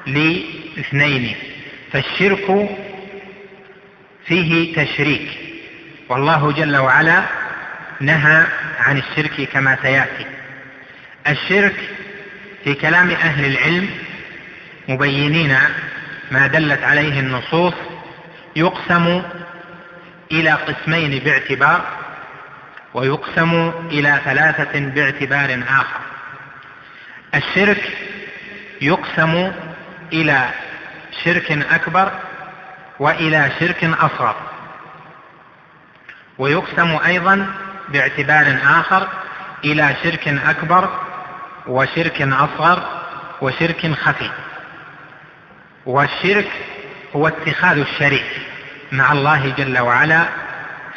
لاثنين. 0.06 1.36
فالشرك 1.92 2.68
فيه 4.26 4.84
تشريك. 4.84 5.28
والله 6.08 6.52
جل 6.52 6.76
وعلا 6.76 7.22
نهى 8.00 8.44
عن 8.78 8.98
الشرك 8.98 9.48
كما 9.52 9.78
سيأتي. 9.82 10.26
الشرك 11.28 11.74
في 12.64 12.74
كلام 12.74 13.10
أهل 13.10 13.44
العلم 13.44 13.90
مبينين 14.88 15.58
ما 16.30 16.46
دلت 16.46 16.82
عليه 16.82 17.20
النصوص 17.20 17.74
يقسم 18.56 19.22
إلى 20.32 20.50
قسمين 20.50 21.18
باعتبار 21.24 21.80
ويقسم 22.94 23.72
إلى 23.90 24.20
ثلاثة 24.24 24.80
باعتبار 24.80 25.62
آخر. 25.68 26.00
الشرك 27.34 27.82
يقسم 28.80 29.52
إلى 30.12 30.48
شرك 31.24 31.52
أكبر 31.72 32.12
وإلى 32.98 33.50
شرك 33.60 33.84
أصغر. 33.84 34.36
ويقسم 36.38 36.98
أيضا 37.06 37.46
باعتبار 37.88 38.58
آخر 38.64 39.08
إلى 39.64 39.96
شرك 40.02 40.28
أكبر 40.28 41.00
وشرك 41.66 42.22
أصغر 42.22 43.02
وشرك 43.40 43.92
خفي. 43.92 44.30
والشرك 45.86 46.48
هو 47.16 47.28
اتخاذ 47.28 47.78
الشريك 47.78 48.40
مع 48.92 49.12
الله 49.12 49.54
جل 49.58 49.78
وعلا 49.78 50.24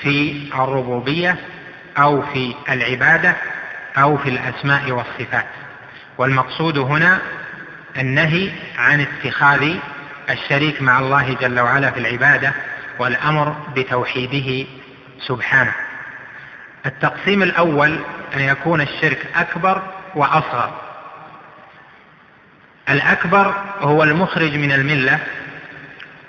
في 0.01 0.47
الربوبية 0.53 1.35
أو 1.97 2.21
في 2.21 2.55
العبادة 2.69 3.35
أو 3.97 4.17
في 4.17 4.29
الأسماء 4.29 4.91
والصفات. 4.91 5.45
والمقصود 6.17 6.77
هنا 6.77 7.19
النهي 7.97 8.51
عن 8.77 9.01
اتخاذ 9.01 9.75
الشريك 10.29 10.81
مع 10.81 10.99
الله 10.99 11.33
جل 11.41 11.59
وعلا 11.59 11.91
في 11.91 11.99
العبادة 11.99 12.53
والأمر 12.99 13.55
بتوحيده 13.75 14.67
سبحانه. 15.27 15.73
التقسيم 16.85 17.43
الأول 17.43 17.99
أن 18.35 18.39
يكون 18.41 18.81
الشرك 18.81 19.27
أكبر 19.35 19.81
وأصغر. 20.15 20.88
الأكبر 22.89 23.55
هو 23.79 24.03
المخرج 24.03 24.55
من 24.55 24.71
الملة 24.71 25.19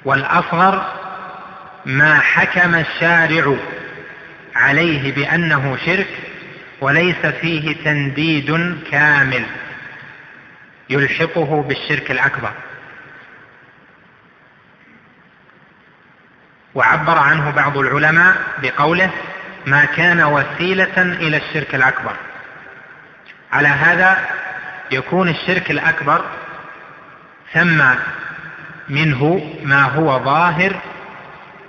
والأصغر 0.05 0.85
ما 1.87 2.21
حكم 2.21 2.75
الشارع 2.75 3.57
عليه 4.57 5.15
بأنه 5.15 5.79
شرك 5.87 6.09
وليس 6.81 7.27
فيه 7.27 7.77
تنديد 7.85 8.79
كامل 8.91 9.47
يلحقه 10.91 11.63
بالشرك 11.63 12.11
الأكبر. 12.11 12.53
وعبر 16.75 17.19
عنه 17.19 17.51
بعض 17.51 17.79
العلماء 17.79 18.37
بقوله 18.63 19.11
ما 19.67 19.85
كان 19.85 20.23
وسيلة 20.23 21.03
إلى 21.03 21.37
الشرك 21.37 21.75
الأكبر 21.75 22.17
على 23.53 23.69
هذا 23.69 24.29
يكون 24.91 25.29
الشرك 25.29 25.71
الأكبر 25.71 26.25
ثم 27.55 27.83
منه 28.89 29.53
ما 29.63 29.83
هو 29.83 30.25
ظاهر 30.25 30.77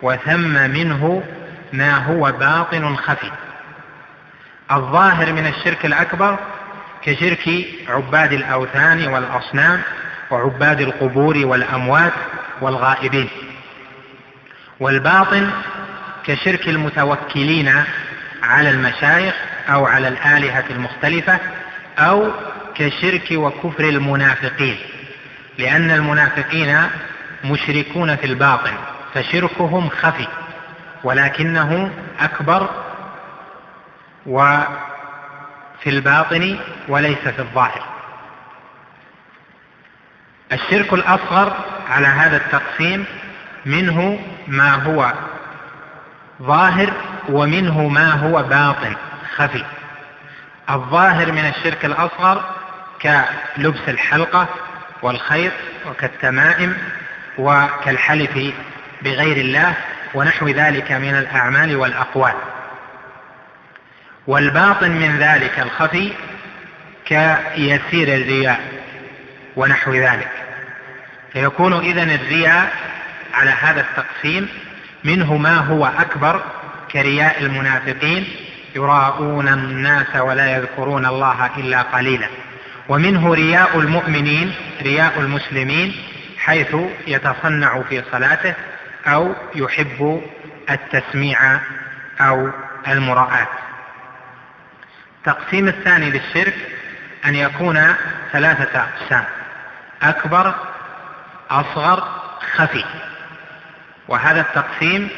وثم 0.01 0.69
منه 0.69 1.23
ما 1.73 1.97
هو 1.97 2.31
باطن 2.31 2.95
خفي. 2.95 3.31
الظاهر 4.71 5.33
من 5.33 5.47
الشرك 5.47 5.85
الأكبر 5.85 6.39
كشرك 7.03 7.65
عباد 7.87 8.33
الأوثان 8.33 9.07
والأصنام 9.07 9.81
وعباد 10.31 10.81
القبور 10.81 11.37
والأموات 11.37 12.13
والغائبين. 12.61 13.29
والباطن 14.79 15.49
كشرك 16.25 16.69
المتوكلين 16.69 17.83
على 18.43 18.69
المشايخ 18.69 19.33
أو 19.69 19.85
على 19.85 20.07
الآلهة 20.07 20.63
المختلفة 20.69 21.39
أو 21.99 22.31
كشرك 22.75 23.31
وكفر 23.31 23.83
المنافقين. 23.83 24.77
لأن 25.57 25.91
المنافقين 25.91 26.89
مشركون 27.43 28.15
في 28.15 28.25
الباطن 28.25 28.73
فشركهم 29.13 29.89
خفي 29.89 30.27
ولكنه 31.03 31.91
أكبر 32.19 32.69
وفي 34.25 34.67
الباطن 35.87 36.59
وليس 36.87 37.17
في 37.27 37.39
الظاهر. 37.39 37.83
الشرك 40.51 40.93
الأصغر 40.93 41.53
على 41.89 42.07
هذا 42.07 42.37
التقسيم 42.37 43.05
منه 43.65 44.19
ما 44.47 44.73
هو 44.73 45.13
ظاهر 46.41 46.93
ومنه 47.29 47.87
ما 47.87 48.11
هو 48.11 48.43
باطن 48.43 48.95
خفي. 49.35 49.65
الظاهر 50.69 51.31
من 51.31 51.45
الشرك 51.45 51.85
الأصغر 51.85 52.43
كلبس 53.01 53.89
الحلقة 53.89 54.47
والخيط 55.01 55.51
وكالتمائم 55.89 56.77
وكالحلف 57.37 58.53
بغير 59.01 59.37
الله 59.37 59.73
ونحو 60.13 60.47
ذلك 60.49 60.91
من 60.91 61.15
الأعمال 61.15 61.75
والأقوال. 61.75 62.33
والباطن 64.27 64.91
من 64.91 65.17
ذلك 65.19 65.59
الخفي 65.59 66.13
كيسير 67.05 68.15
الرياء 68.15 68.59
ونحو 69.55 69.93
ذلك. 69.93 70.31
فيكون 71.33 71.73
إذن 71.73 72.09
الرياء 72.09 72.71
على 73.33 73.49
هذا 73.49 73.81
التقسيم 73.81 74.47
منه 75.03 75.37
ما 75.37 75.57
هو 75.57 75.85
أكبر 75.85 76.41
كرياء 76.91 77.41
المنافقين 77.41 78.27
يراءون 78.75 79.47
الناس 79.47 80.15
ولا 80.15 80.57
يذكرون 80.57 81.05
الله 81.05 81.49
إلا 81.57 81.81
قليلا. 81.81 82.27
ومنه 82.91 83.33
رياء 83.33 83.79
المؤمنين 83.79 84.55
رياء 84.81 85.19
المسلمين 85.19 85.95
حيث 86.37 86.75
يتصنع 87.07 87.81
في 87.81 88.03
صلاته 88.11 88.53
أو 89.07 89.35
يحب 89.55 90.21
التسميع 90.69 91.59
أو 92.21 92.49
المراءة. 92.87 93.47
التقسيم 95.17 95.67
الثاني 95.67 96.09
للشرك 96.09 96.55
أن 97.25 97.35
يكون 97.35 97.95
ثلاثة 98.31 98.79
أقسام. 98.79 99.23
أكبر 100.01 100.55
أصغر 101.51 102.21
خفي. 102.55 102.85
وهذا 104.07 104.41
التقسيم 104.41 105.09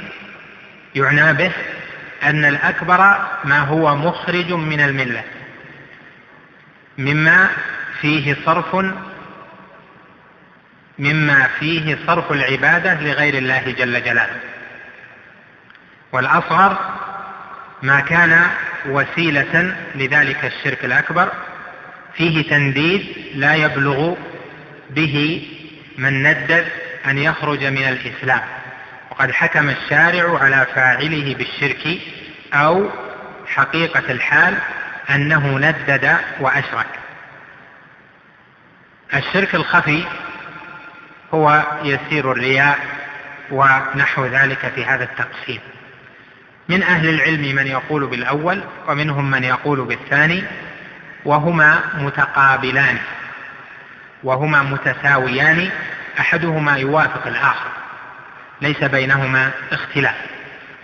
يعنى 0.95 1.33
به 1.33 1.51
أن 2.23 2.45
الأكبر 2.45 3.17
ما 3.43 3.59
هو 3.59 3.95
مخرج 3.95 4.53
من 4.53 4.79
الملة. 4.79 5.23
مما 6.97 7.49
فيه 8.01 8.35
صرف 8.45 8.75
مما 10.99 11.47
فيه 11.59 11.97
صرف 12.07 12.31
العبادة 12.31 12.93
لغير 12.93 13.37
الله 13.37 13.71
جل 13.71 14.03
جلاله. 14.03 14.39
والأصغر 16.11 16.77
ما 17.81 17.99
كان 17.99 18.45
وسيلة 18.85 19.75
لذلك 19.95 20.45
الشرك 20.45 20.85
الأكبر 20.85 21.31
فيه 22.13 22.49
تنديد 22.49 23.05
لا 23.35 23.55
يبلغ 23.55 24.15
به 24.89 25.47
من 25.97 26.23
ندد 26.23 26.67
أن 27.05 27.17
يخرج 27.17 27.63
من 27.63 27.83
الإسلام. 27.83 28.41
وقد 29.11 29.31
حكم 29.31 29.69
الشارع 29.69 30.39
على 30.39 30.67
فاعله 30.75 31.35
بالشرك 31.35 31.99
أو 32.53 32.89
حقيقة 33.47 34.11
الحال 34.11 34.57
أنه 35.09 35.57
ندد 35.57 36.17
وأشرك. 36.39 36.87
الشرك 39.13 39.55
الخفي 39.55 40.03
هو 41.33 41.63
يسير 41.83 42.31
الرياء 42.31 42.79
ونحو 43.51 44.25
ذلك 44.25 44.71
في 44.75 44.85
هذا 44.85 45.03
التقسيم. 45.03 45.59
من 46.69 46.83
أهل 46.83 47.09
العلم 47.09 47.55
من 47.55 47.67
يقول 47.67 48.07
بالأول 48.07 48.63
ومنهم 48.87 49.31
من 49.31 49.43
يقول 49.43 49.85
بالثاني 49.85 50.43
وهما 51.25 51.79
متقابلان 51.97 52.97
وهما 54.23 54.63
متساويان 54.63 55.69
أحدهما 56.19 56.77
يوافق 56.77 57.27
الآخر 57.27 57.69
ليس 58.61 58.83
بينهما 58.83 59.51
اختلاف. 59.71 60.15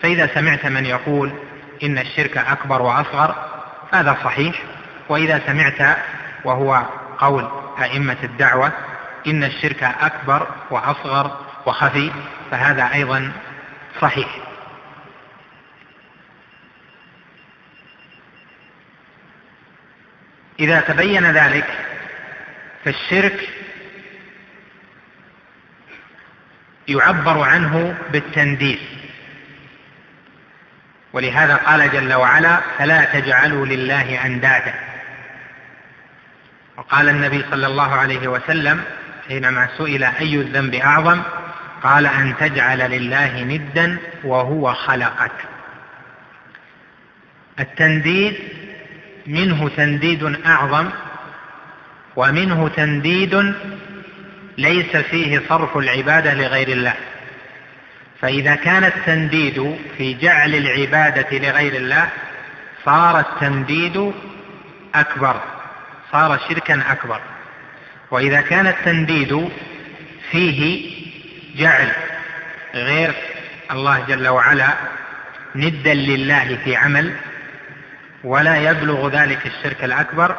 فإذا 0.01 0.29
سمعت 0.33 0.65
من 0.65 0.85
يقول 0.85 1.31
إن 1.83 1.97
الشرك 1.97 2.37
أكبر 2.37 2.81
وأصغر 2.81 3.58
هذا 3.93 4.17
صحيح 4.23 4.63
وإذا 5.09 5.41
سمعت 5.47 5.97
وهو 6.43 6.85
قول 7.17 7.49
أئمة 7.81 8.17
الدعوة 8.23 8.71
إن 9.27 9.43
الشرك 9.43 9.83
أكبر 9.83 10.47
وأصغر 10.71 11.45
وخفي 11.65 12.11
فهذا 12.51 12.93
أيضا 12.93 13.31
صحيح. 14.01 14.37
إذا 20.59 20.79
تبين 20.79 21.31
ذلك 21.31 21.67
فالشرك 22.85 23.49
يعبر 26.87 27.43
عنه 27.43 27.97
بالتنديد 28.11 28.98
ولهذا 31.13 31.55
قال 31.55 31.91
جل 31.91 32.13
وعلا 32.13 32.59
فلا 32.77 33.05
تجعلوا 33.05 33.65
لله 33.65 34.25
أندادا. 34.25 34.73
وقال 36.77 37.09
النبي 37.09 37.45
صلى 37.51 37.67
الله 37.67 37.95
عليه 37.95 38.27
وسلم 38.27 38.83
حينما 39.27 39.69
سئل 39.77 40.03
أي 40.03 40.35
الذنب 40.35 40.75
أعظم؟ 40.75 41.21
قال 41.83 42.05
أن 42.05 42.37
تجعل 42.39 42.91
لله 42.91 43.43
ندا 43.43 43.97
وهو 44.23 44.73
خلقك. 44.73 45.31
التنديد 47.59 48.35
منه 49.27 49.69
تنديد 49.69 50.45
أعظم 50.45 50.89
ومنه 52.15 52.67
تنديد 52.67 53.53
ليس 54.57 54.97
فيه 54.97 55.41
صرف 55.49 55.77
العبادة 55.77 56.33
لغير 56.33 56.67
الله. 56.67 56.93
فإذا 58.21 58.55
كان 58.55 58.83
التنديد 58.83 59.77
في 59.97 60.13
جعل 60.13 60.55
العبادة 60.55 61.37
لغير 61.37 61.75
الله 61.75 62.09
صار 62.85 63.19
التنديد 63.19 64.13
أكبر 64.95 65.35
صار 66.11 66.39
شركا 66.49 66.83
أكبر. 66.91 67.21
وإذا 68.11 68.41
كان 68.41 68.67
التنديد 68.67 69.49
فيه 70.31 70.91
جعل 71.55 71.91
غير 72.73 73.13
الله 73.71 74.05
جل 74.07 74.27
وعلا 74.27 74.73
ندا 75.55 75.93
لله 75.93 76.57
في 76.63 76.75
عمل 76.75 77.15
ولا 78.23 78.71
يبلغ 78.71 79.09
ذلك 79.09 79.45
الشرك 79.45 79.83
الأكبر 79.83 80.35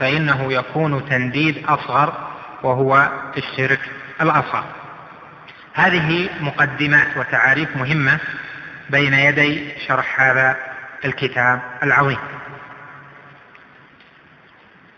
فإنه 0.00 0.52
يكون 0.52 1.08
تنديد 1.08 1.64
أصغر 1.66 2.28
وهو 2.62 3.08
الشرك 3.36 3.80
الأصغر. 4.20 4.79
هذه 5.74 6.28
مقدمات 6.40 7.16
وتعاريف 7.16 7.76
مهمة 7.76 8.18
بين 8.90 9.14
يدي 9.14 9.72
شرح 9.88 10.20
هذا 10.20 10.56
الكتاب 11.04 11.60
العظيم. 11.82 12.18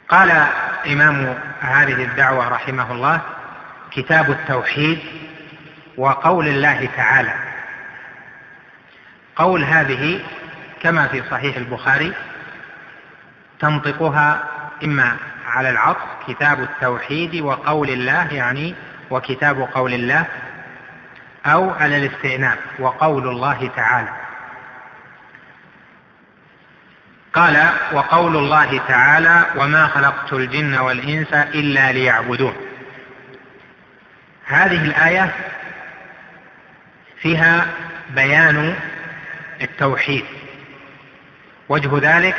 قال 0.09 0.31
إمام 0.87 1.39
هذه 1.61 2.05
الدعوة 2.05 2.49
رحمه 2.49 2.93
الله 2.93 3.21
كتاب 3.91 4.31
التوحيد 4.31 4.99
وقول 5.97 6.49
الله 6.49 6.89
تعالى. 6.97 7.35
قول 9.37 9.65
هذه 9.65 10.21
كما 10.83 11.09
في 11.09 11.23
صحيح 11.31 11.57
البخاري 11.57 12.13
تنطقها 13.61 14.45
إما 14.85 15.17
على 15.47 15.71
العطف 15.71 16.09
كتاب 16.29 16.61
التوحيد 16.61 17.41
وقول 17.41 17.91
الله 17.91 18.33
يعني 18.33 18.75
وكتاب 19.11 19.61
قول 19.61 19.95
الله 19.95 20.25
أو 21.47 21.71
على 21.71 21.97
الاستئناف 21.97 22.59
وقول 22.79 23.29
الله 23.29 23.71
تعالى. 23.77 24.09
قال 27.33 27.69
وقول 27.93 28.37
الله 28.37 28.81
تعالى 28.89 29.45
وما 29.57 29.87
خلقت 29.87 30.33
الجن 30.33 30.79
والإنس 30.79 31.33
إلا 31.33 31.93
ليعبدون. 31.93 32.57
هذه 34.45 34.85
الآية 34.85 35.35
فيها 37.23 37.67
بيان 38.11 38.77
التوحيد. 39.63 40.25
وجه 41.69 42.17
ذلك 42.17 42.37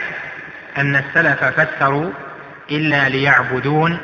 أن 0.78 0.96
السلف 0.96 1.44
فسروا 1.44 2.12
إلا 2.72 3.10
ليعبدون 3.10 3.98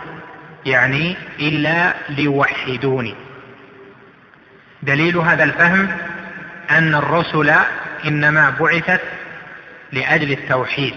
يعني 0.65 1.17
إلا 1.39 1.93
ليوحدوني. 2.09 3.28
دليل 4.81 5.17
هذا 5.17 5.43
الفهم 5.43 5.97
أن 6.69 6.95
الرسل 6.95 7.53
إنما 8.05 8.49
بعثت 8.49 9.01
لأجل 9.91 10.31
التوحيد 10.31 10.95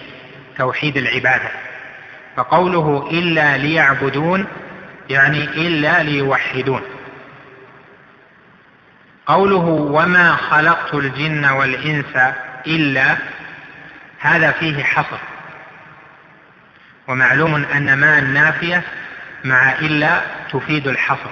توحيد 0.59 0.97
العبادة. 0.97 1.51
فقوله 2.37 3.09
إلا 3.11 3.57
ليعبدون 3.57 4.47
يعني 5.11 5.45
إلا 5.45 6.03
ليوحدون. 6.03 6.83
قوله 9.27 9.65
وما 9.67 10.37
خلقت 10.37 10.95
الجن 10.95 11.45
والإنس 11.45 12.35
إلا 12.67 13.17
هذا 14.21 14.53
فيه 14.53 14.83
حصر. 14.83 15.19
ومعلوم 17.09 17.55
أن 17.55 17.99
ما 17.99 18.19
النافية 18.19 18.83
مع 19.45 19.73
إلا 19.73 20.21
تفيد 20.53 20.89
الحصر 20.89 21.31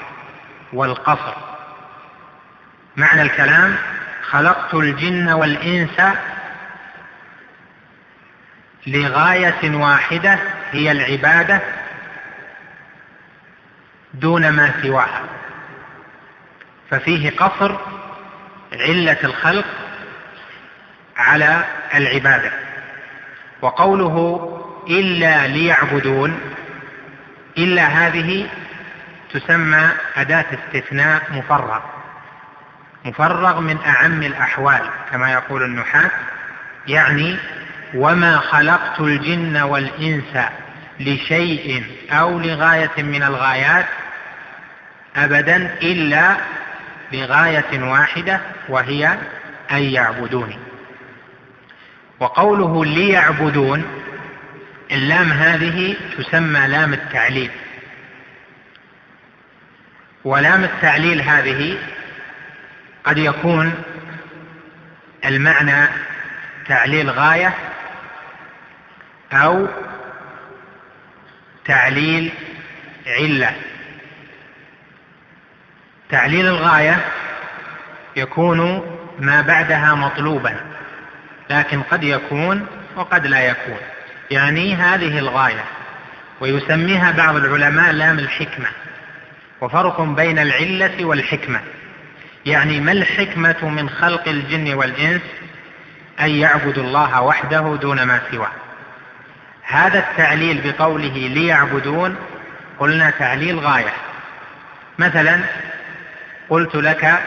والقصر. 0.72 1.49
معنى 2.96 3.22
الكلام 3.22 3.76
خلقت 4.22 4.74
الجن 4.74 5.32
والإنس 5.32 6.00
لغاية 8.86 9.76
واحدة 9.76 10.38
هي 10.72 10.92
العبادة 10.92 11.60
دون 14.14 14.48
ما 14.48 14.82
سواها. 14.82 15.22
ففيه 16.90 17.30
قصر 17.30 17.76
علة 18.72 19.18
الخلق 19.24 19.66
على 21.16 21.64
العبادة. 21.94 22.52
وقوله 23.62 24.46
إلا 24.88 25.46
ليعبدون 25.46 26.40
إلا 27.58 27.82
هذه 27.82 28.48
تسمى 29.32 29.90
أداة 30.16 30.46
استثناء 30.52 31.22
مفرغ. 31.30 31.99
مفرغ 33.04 33.60
من 33.60 33.78
أعم 33.86 34.22
الأحوال 34.22 34.82
كما 35.10 35.32
يقول 35.32 35.62
النحاة 35.62 36.10
يعني 36.88 37.36
وما 37.94 38.38
خلقت 38.38 39.00
الجن 39.00 39.56
والإنس 39.56 40.38
لشيء 41.00 41.84
أو 42.10 42.38
لغاية 42.38 43.02
من 43.02 43.22
الغايات 43.22 43.86
أبدا 45.16 45.56
إلا 45.82 46.36
لغاية 47.12 47.82
واحدة 47.82 48.40
وهي 48.68 49.18
أن 49.70 49.82
يعبدوني. 49.82 50.58
وقوله 52.20 52.84
ليعبدون 52.84 53.84
اللام 54.92 55.32
هذه 55.32 55.96
تسمى 56.18 56.66
لام 56.68 56.92
التعليل. 56.92 57.50
ولام 60.24 60.64
التعليل 60.64 61.22
هذه 61.22 61.76
قد 63.04 63.18
يكون 63.18 63.74
المعنى 65.24 65.88
تعليل 66.66 67.10
غاية 67.10 67.54
أو 69.32 69.68
تعليل 71.64 72.32
علة. 73.06 73.52
تعليل 76.10 76.46
الغاية 76.46 77.04
يكون 78.16 78.60
ما 79.18 79.40
بعدها 79.40 79.94
مطلوبا 79.94 80.56
لكن 81.50 81.82
قد 81.82 82.04
يكون 82.04 82.66
وقد 82.96 83.26
لا 83.26 83.40
يكون. 83.40 83.78
يعني 84.30 84.74
هذه 84.74 85.18
الغاية 85.18 85.64
ويسميها 86.40 87.10
بعض 87.10 87.36
العلماء 87.36 87.92
لام 87.92 88.18
الحكمة 88.18 88.66
وفرق 89.60 90.00
بين 90.00 90.38
العلة 90.38 91.04
والحكمة. 91.04 91.60
يعني 92.46 92.80
ما 92.80 92.92
الحكمة 92.92 93.68
من 93.68 93.90
خلق 93.90 94.28
الجن 94.28 94.74
والإنس 94.74 95.22
أن 96.20 96.30
يعبدوا 96.30 96.82
الله 96.82 97.22
وحده 97.22 97.76
دون 97.80 98.02
ما 98.02 98.20
سواه؟ 98.30 98.50
هذا 99.62 99.98
التعليل 99.98 100.60
بقوله 100.64 101.28
ليعبدون 101.28 102.16
قلنا 102.78 103.10
تعليل 103.10 103.58
غاية. 103.58 103.92
مثلا 104.98 105.40
قلت 106.50 106.74
لك 106.74 107.22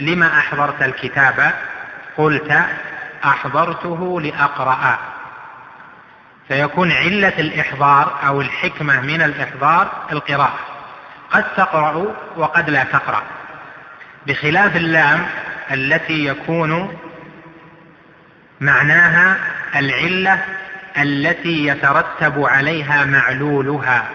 لما 0.00 0.38
أحضرت 0.38 0.82
الكتاب؟ 0.82 1.52
قلت 2.16 2.64
أحضرته 3.24 4.20
لأقرأ. 4.20 4.98
فيكون 6.48 6.92
علة 6.92 7.32
الإحضار 7.38 8.18
أو 8.26 8.40
الحكمة 8.40 9.00
من 9.00 9.22
الإحضار 9.22 9.92
القراءة. 10.12 10.58
قد 11.30 11.44
تقرأ 11.56 12.14
وقد 12.36 12.70
لا 12.70 12.84
تقرأ. 12.84 13.22
بخلاف 14.26 14.76
اللام 14.76 15.26
التي 15.72 16.26
يكون 16.26 16.98
معناها 18.60 19.36
العلة 19.76 20.44
التي 20.98 21.66
يترتب 21.66 22.44
عليها 22.44 23.04
معلولها 23.04 24.10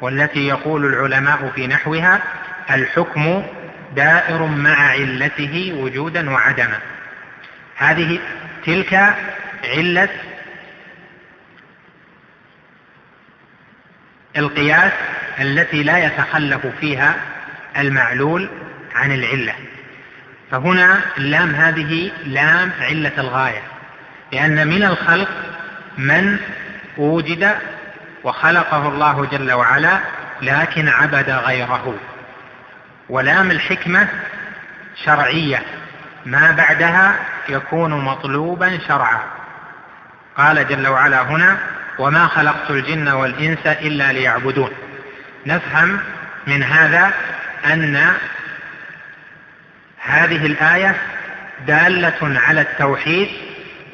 والتي 0.00 0.48
يقول 0.48 0.84
العلماء 0.84 1.52
في 1.54 1.66
نحوها 1.66 2.20
الحكم 2.70 3.42
دائر 3.96 4.46
مع 4.46 4.90
علته 4.90 5.72
وجودا 5.76 6.30
وعدما. 6.30 6.78
هذه 7.76 8.18
تلك 8.66 9.14
علة 9.64 10.08
القياس 14.36 14.92
التي 15.40 15.82
لا 15.82 16.06
يتخلف 16.06 16.66
فيها 16.80 17.14
المعلول 17.78 18.48
عن 18.94 19.12
العلة. 19.12 19.54
فهنا 20.50 21.00
اللام 21.18 21.54
هذه 21.54 22.10
لام 22.24 22.72
علة 22.80 23.12
الغاية 23.18 23.62
لأن 24.32 24.68
من 24.68 24.82
الخلق 24.82 25.28
من 25.98 26.38
وجد 26.96 27.54
وخلقه 28.24 28.88
الله 28.88 29.26
جل 29.32 29.52
وعلا 29.52 29.98
لكن 30.42 30.88
عبد 30.88 31.30
غيره. 31.30 31.94
ولام 33.08 33.50
الحكمة 33.50 34.08
شرعية 35.04 35.62
ما 36.26 36.50
بعدها 36.50 37.14
يكون 37.48 38.04
مطلوبا 38.04 38.78
شرعا. 38.88 39.20
قال 40.36 40.68
جل 40.68 40.88
وعلا 40.88 41.22
هنا 41.22 41.58
وما 41.98 42.26
خلقت 42.26 42.70
الجن 42.70 43.08
والإنس 43.08 43.66
إلا 43.66 44.12
ليعبدون. 44.12 44.70
نفهم 45.46 46.00
من 46.46 46.62
هذا 46.62 47.12
أن 47.66 48.12
هذه 50.08 50.46
الآية 50.46 50.96
دالة 51.66 52.40
على 52.40 52.60
التوحيد 52.60 53.28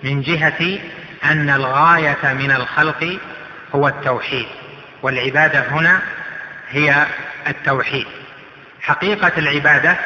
من 0.03 0.23
جهة 0.23 0.79
أن 1.25 1.51
الغاية 1.51 2.35
من 2.35 2.51
الخلق 2.51 3.19
هو 3.75 3.89
التوحيد 3.89 4.47
والعبادة 5.03 5.69
هنا 5.69 6.03
هي 6.71 7.07
التوحيد. 7.49 8.07
حقيقة 8.83 9.33
العبادة 9.39 9.97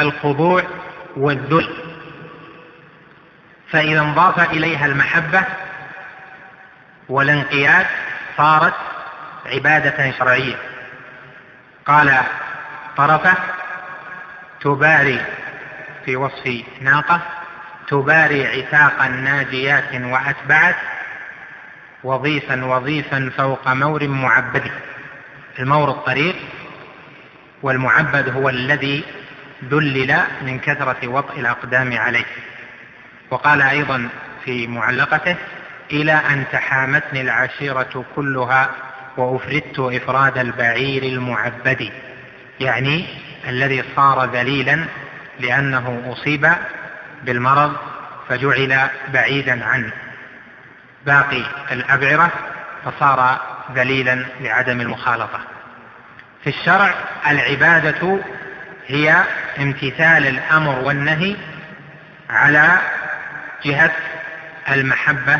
الخضوع 0.00 0.62
والذل 1.16 1.74
فإذا 3.70 4.00
انضاف 4.00 4.50
إليها 4.50 4.86
المحبة 4.86 5.44
والانقياد 7.08 7.86
صارت 8.36 8.74
عبادة 9.46 10.10
شرعية 10.18 10.71
قال 11.86 12.20
طرفة 12.96 13.34
تباري 14.60 15.20
في 16.04 16.16
وصف 16.16 16.62
ناقة 16.80 17.20
تباري 17.88 18.46
عتاقا 18.46 19.08
ناجيات 19.08 19.94
وأتبعت 19.94 20.76
وظيفا 22.04 22.64
وظيفا 22.64 23.30
فوق 23.36 23.68
مور 23.68 24.08
معبد. 24.08 24.70
المور 25.58 25.90
الطريق 25.90 26.36
والمعبد 27.62 28.28
هو 28.28 28.48
الذي 28.48 29.04
دلل 29.62 30.22
من 30.42 30.58
كثرة 30.58 31.08
وطئ 31.08 31.40
الأقدام 31.40 31.98
عليه. 31.98 32.24
وقال 33.30 33.62
أيضا 33.62 34.08
في 34.44 34.66
معلقته 34.66 35.36
إلى 35.90 36.12
أن 36.12 36.44
تحامتني 36.52 37.20
العشيرة 37.20 38.04
كلها 38.16 38.70
وأفردت 39.16 39.78
إفراد 39.78 40.38
البعير 40.38 41.02
المعبد 41.02 41.92
يعني 42.60 43.04
الذي 43.48 43.84
صار 43.96 44.30
ذليلا 44.30 44.84
لأنه 45.40 46.12
أصيب 46.12 46.52
بالمرض 47.22 47.76
فجعل 48.28 48.88
بعيدا 49.08 49.64
عن 49.64 49.90
باقي 51.06 51.42
الأبعرة 51.72 52.30
فصار 52.84 53.40
ذليلا 53.74 54.24
لعدم 54.40 54.80
المخالطة. 54.80 55.40
في 56.44 56.50
الشرع 56.50 56.94
العبادة 57.30 58.18
هي 58.86 59.24
امتثال 59.58 60.26
الأمر 60.26 60.78
والنهي 60.78 61.36
على 62.30 62.78
جهة 63.64 63.92
المحبة 64.68 65.38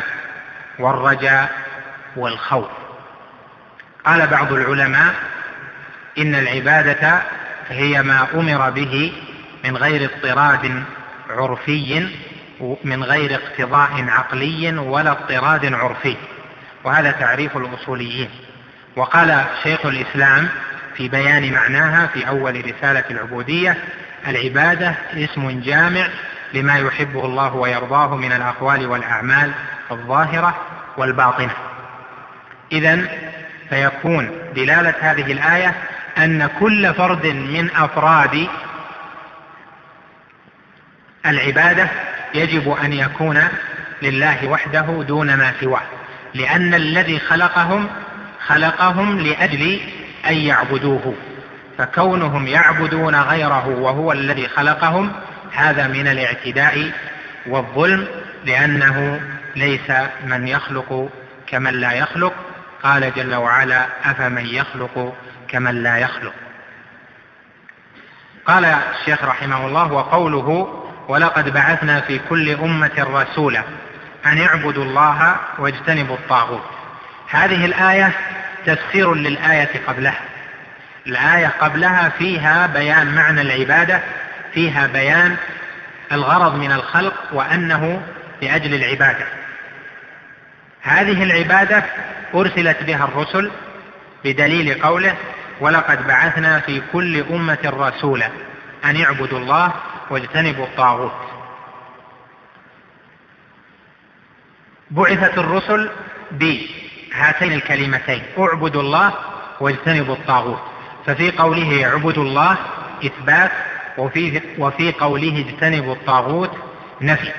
والرجاء 0.79 1.51
والخوف. 2.15 2.82
قال 4.05 4.27
بعض 4.27 4.53
العلماء 4.53 5.13
إن 6.17 6.35
العبادة 6.35 7.21
هي 7.69 8.03
ما 8.03 8.27
أمر 8.33 8.69
به 8.69 9.13
من 9.63 9.77
غير 9.77 10.09
اضطراد 10.09 10.83
عرفي 11.29 12.07
من 12.83 13.03
غير 13.03 13.35
اقتضاء 13.35 14.05
عقلي 14.07 14.77
ولا 14.77 15.11
اضطراد 15.11 15.73
عرفي. 15.73 16.15
وهذا 16.83 17.11
تعريف 17.11 17.57
الأصوليين. 17.57 18.29
وقال 18.95 19.43
شيخ 19.63 19.85
الإسلام 19.85 20.49
في 20.95 21.09
بيان 21.09 21.53
معناها 21.53 22.07
في 22.07 22.27
أول 22.27 22.65
رسالة 22.65 23.03
العبودية 23.11 23.77
العبادة 24.27 24.95
اسم 25.13 25.61
جامع 25.61 26.07
لما 26.53 26.77
يحبه 26.77 27.25
الله 27.25 27.55
ويرضاه 27.55 28.15
من 28.15 28.31
الأقوال 28.31 28.87
والأعمال 28.87 29.51
الظاهرة 29.91 30.55
والباطنة. 30.97 31.53
إذا 32.71 33.07
فيكون. 33.73 34.31
دلالة 34.55 34.93
هذه 35.01 35.31
الآية 35.31 35.75
أن 36.17 36.49
كل 36.59 36.93
فرد 36.93 37.25
من 37.25 37.69
أفراد 37.75 38.47
العبادة 41.25 41.87
يجب 42.33 42.71
أن 42.71 42.93
يكون 42.93 43.43
لله 44.01 44.47
وحده 44.47 45.03
دون 45.07 45.33
ما 45.35 45.53
سواه. 45.61 45.81
لأن 46.33 46.73
الذي 46.73 47.19
خلقهم 47.19 47.87
خلقهم 48.47 49.19
لأجل 49.19 49.79
أن 50.29 50.33
يعبدوه. 50.33 51.15
فكونهم 51.77 52.47
يعبدون 52.47 53.15
غيره 53.15 53.67
وهو 53.67 54.11
الذي 54.11 54.47
خلقهم 54.47 55.11
هذا 55.53 55.87
من 55.87 56.07
الاعتداء 56.07 56.91
والظلم 57.45 58.07
لأنه 58.45 59.21
ليس 59.55 59.91
من 60.25 60.47
يخلق 60.47 61.09
كمن 61.47 61.73
لا 61.73 61.91
يخلق. 61.91 62.33
قال 62.83 63.13
جل 63.15 63.35
وعلا 63.35 63.85
أفمن 64.05 64.45
يخلق 64.45 65.15
كمن 65.47 65.83
لا 65.83 65.97
يخلق. 65.97 66.33
قال 68.45 68.65
الشيخ 68.65 69.23
رحمه 69.23 69.67
الله 69.67 69.93
وقوله 69.93 70.79
ولقد 71.07 71.49
بعثنا 71.53 72.01
في 72.01 72.19
كل 72.29 72.49
أمة 72.49 72.91
رسولا 72.99 73.63
أن 74.25 74.41
اعبدوا 74.41 74.83
الله 74.83 75.35
واجتنبوا 75.57 76.15
الطاغوت. 76.15 76.63
هذه 77.29 77.65
الآية 77.65 78.11
تفسير 78.65 79.13
للآية 79.13 79.69
قبلها. 79.87 80.21
الآية 81.07 81.51
قبلها 81.59 82.09
فيها 82.09 82.67
بيان 82.67 83.15
معنى 83.15 83.41
العبادة 83.41 84.01
فيها 84.53 84.87
بيان 84.87 85.37
الغرض 86.11 86.55
من 86.55 86.71
الخلق 86.71 87.13
وأنه 87.31 88.01
لأجل 88.41 88.73
العبادة. 88.73 89.25
هذه 90.81 91.23
العبادة 91.23 91.83
أرسلت 92.35 92.83
بها 92.83 93.05
الرسل 93.05 93.51
بدليل 94.23 94.81
قوله 94.81 95.15
ولقد 95.59 96.07
بعثنا 96.07 96.59
في 96.59 96.81
كل 96.93 97.23
أمة 97.31 97.59
رسولا 97.65 98.29
أن 98.85 99.01
اعبدوا 99.01 99.39
الله 99.39 99.73
واجتنبوا 100.09 100.65
الطاغوت. 100.65 101.11
بعثت 104.91 105.37
الرسل 105.37 105.89
بهاتين 106.31 107.53
الكلمتين 107.53 108.23
اعبدوا 108.39 108.81
الله 108.81 109.13
واجتنبوا 109.59 110.15
الطاغوت. 110.15 110.59
ففي 111.05 111.31
قوله 111.31 111.85
اعبدوا 111.85 112.23
الله 112.23 112.57
إثبات 113.05 113.51
وفي, 113.97 114.41
وفي 114.57 114.91
قوله 114.91 115.45
اجتنبوا 115.49 115.93
الطاغوت 115.93 116.51
نفي. 117.01 117.31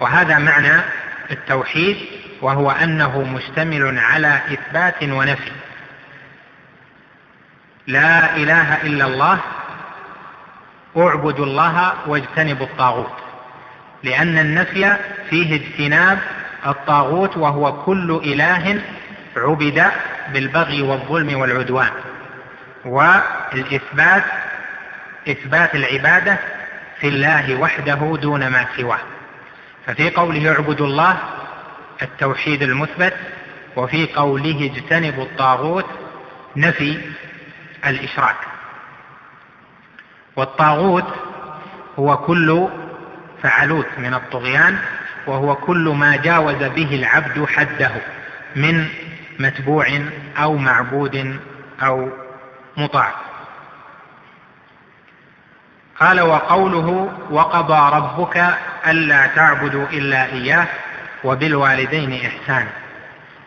وهذا 0.00 0.38
معنى 0.38 0.80
التوحيد 1.30 1.96
وهو 2.42 2.70
أنه 2.70 3.22
مشتمل 3.22 3.98
على 3.98 4.40
إثبات 4.52 5.02
ونفي. 5.02 5.52
لا 7.86 8.36
إله 8.36 8.82
إلا 8.82 9.06
الله 9.06 9.40
اعبدوا 10.96 11.46
الله 11.46 11.92
واجتنبوا 12.06 12.66
الطاغوت. 12.66 13.16
لأن 14.02 14.38
النفي 14.38 14.96
فيه 15.30 15.56
اجتناب 15.56 16.18
الطاغوت 16.66 17.36
وهو 17.36 17.82
كل 17.82 18.20
إله 18.24 18.82
عبد 19.36 19.84
بالبغي 20.32 20.82
والظلم 20.82 21.40
والعدوان. 21.40 21.90
والإثبات 22.84 24.24
إثبات 25.28 25.74
العبادة 25.74 26.38
في 27.00 27.08
الله 27.08 27.54
وحده 27.54 28.18
دون 28.22 28.48
ما 28.48 28.66
سواه. 28.76 28.98
ففي 29.86 30.10
قوله 30.10 30.52
اعبدوا 30.52 30.86
الله 30.86 31.16
التوحيد 32.02 32.62
المثبت 32.62 33.14
وفي 33.76 34.06
قوله 34.06 34.70
اجتنبوا 34.74 35.24
الطاغوت 35.24 35.86
نفي 36.56 37.00
الإشراك. 37.86 38.36
والطاغوت 40.36 41.14
هو 41.98 42.16
كل 42.16 42.68
فعلوت 43.42 43.86
من 43.98 44.14
الطغيان 44.14 44.78
وهو 45.26 45.54
كل 45.54 45.88
ما 45.88 46.16
جاوز 46.16 46.62
به 46.62 46.94
العبد 46.94 47.44
حده 47.44 47.90
من 48.56 48.88
متبوع 49.38 49.86
أو 50.38 50.56
معبود 50.56 51.38
أو 51.82 52.08
مطاع. 52.76 53.14
قال 56.00 56.20
وقوله 56.20 57.12
وقضى 57.30 57.96
ربك 57.96 58.54
ألا 58.86 59.26
تعبدوا 59.26 59.86
إلا 59.86 60.24
إياه 60.24 60.66
وبالوالدين 61.24 62.26
إحسانا. 62.26 62.70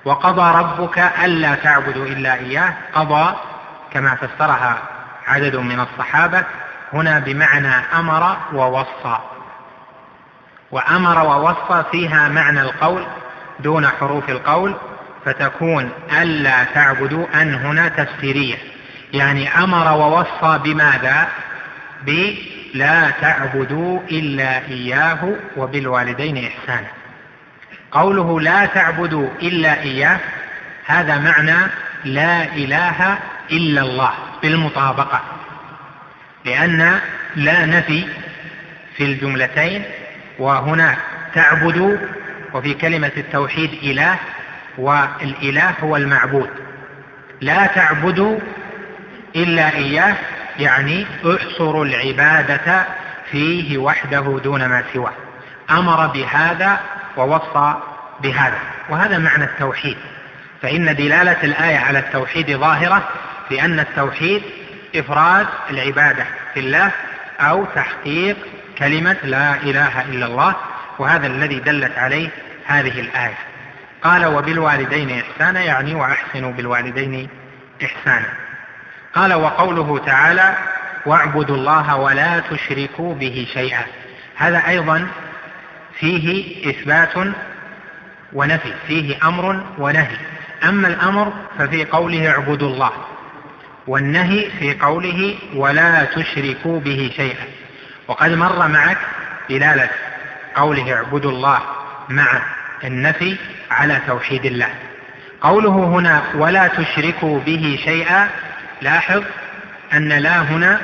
وقضى 0.06 0.60
ربك 0.60 0.98
ألا 1.24 1.56
تعبدوا 1.56 2.06
إلا 2.06 2.34
إياه. 2.34 2.74
قضى 2.94 3.36
كما 3.94 4.16
فسرها 4.16 4.78
عدد 5.28 5.56
من 5.56 5.80
الصحابة. 5.80 6.44
هنا 6.94 7.20
بمعنى 7.20 7.74
أمر 7.94 8.38
ووصى. 8.54 9.18
وأمر 10.72 11.26
ووصى 11.26 11.84
فيها 11.92 12.30
معنى 12.30 12.62
القول 12.62 13.06
دون 13.60 13.88
حروف 13.88 14.30
القول 14.30 14.76
فتكون 15.26 15.92
ألا 16.22 16.64
تعبدوا 16.64 17.42
أن 17.42 17.54
هنا 17.54 17.88
تفسيرية. 17.88 18.58
يعني 19.14 19.64
أمر 19.64 19.92
ووصى 19.92 20.60
بماذا؟ 20.64 21.28
لا 22.74 23.10
تعبدوا 23.10 24.00
إلا 24.12 24.58
إياه 24.58 25.36
وبالوالدين 25.58 26.48
إحسانا. 26.48 26.88
قوله 27.92 28.40
لا 28.40 28.66
تعبدوا 28.66 29.30
إلا 29.42 29.82
إياه 29.82 30.20
هذا 30.86 31.18
معنى 31.18 31.58
لا 32.06 32.44
إله 32.44 33.18
إلا 33.52 33.82
الله 33.82 34.14
بالمطابقة 34.42 35.22
لأن 36.46 37.00
لا 37.36 37.66
نفي 37.66 38.06
في 38.98 39.04
الجملتين 39.04 39.84
وهنا 40.40 40.96
تعبدوا 41.34 41.98
وفي 42.54 42.74
كلمة 42.74 43.12
التوحيد 43.18 43.70
إله 43.84 44.16
والإله 44.78 45.74
هو 45.84 45.96
المعبود. 45.96 46.50
لا 47.42 47.66
تعبدوا 47.66 48.40
إلا 49.36 49.76
إياه 49.76 50.16
يعني 50.60 51.06
احصروا 51.26 51.86
العبادة 51.86 52.86
فيه 53.32 53.78
وحده 53.78 54.40
دون 54.44 54.66
ما 54.66 54.84
سواه. 54.94 55.14
أمر 55.70 56.08
بهذا 56.08 56.80
ووصى 57.18 57.76
بهذا 58.20 58.60
وهذا 58.90 59.18
معنى 59.18 59.44
التوحيد. 59.44 59.98
فإن 60.62 60.96
دلالة 60.96 61.44
الآية 61.44 61.78
على 61.78 62.00
التوحيد 62.00 62.52
ظاهرة 62.58 63.08
لأن 63.52 63.80
التوحيد 63.80 64.42
إفراد 64.96 65.48
العبادة 65.70 66.26
في 66.54 66.60
الله 66.60 66.92
أو 67.40 67.66
تحقيق 67.76 68.38
كلمة 68.78 69.18
لا 69.24 69.56
إله 69.56 70.02
إلا 70.02 70.26
الله 70.26 70.56
وهذا 71.00 71.28
الذي 71.28 71.60
دلت 71.60 71.98
عليه 71.98 72.30
هذه 72.66 73.00
الآية. 73.00 73.38
قال 74.04 74.26
وبالوالدين 74.26 75.20
إحسانا 75.20 75.62
يعني 75.62 75.96
وأحسنوا 75.96 76.52
بالوالدين 76.52 77.30
إحسانا 77.84 78.28
قال 79.16 79.34
وقوله 79.34 79.98
تعالى 80.06 80.56
واعبدوا 81.06 81.56
الله 81.56 81.96
ولا 81.96 82.40
تشركوا 82.40 83.16
به 83.16 83.48
شيئا 83.54 83.86
هذا 84.36 84.68
أيضا 84.68 85.08
فيه 86.00 86.56
إثبات 86.70 87.34
ونفي 88.34 88.74
فيه 88.88 89.18
أمر 89.24 89.64
ونهي. 89.78 90.18
أما 90.64 90.88
الأمر 90.88 91.34
ففي 91.58 91.86
قوله 91.86 92.30
اعبدوا 92.30 92.70
الله 92.70 92.92
والنهي 93.88 94.50
في 94.60 94.74
قوله 94.74 95.36
ولا 95.56 96.06
تشركوا 96.06 96.80
به 96.80 97.12
شيئا. 97.16 97.46
وقد 98.08 98.32
مر 98.32 98.68
معك 98.68 98.98
دلالة 99.50 99.90
قوله 100.56 100.94
اعبدوا 100.94 101.32
الله 101.32 101.60
مع 102.10 102.42
النفي 102.84 103.36
على 103.72 104.02
توحيد 104.08 104.46
الله. 104.46 104.70
قوله 105.42 105.70
هنا 105.70 106.24
ولا 106.36 106.68
تشركوا 106.68 107.40
به 107.40 107.80
شيئا 107.84 108.30
لاحظ 108.82 109.24
أن 109.94 110.10
لا 110.10 110.42
هنا 110.42 110.82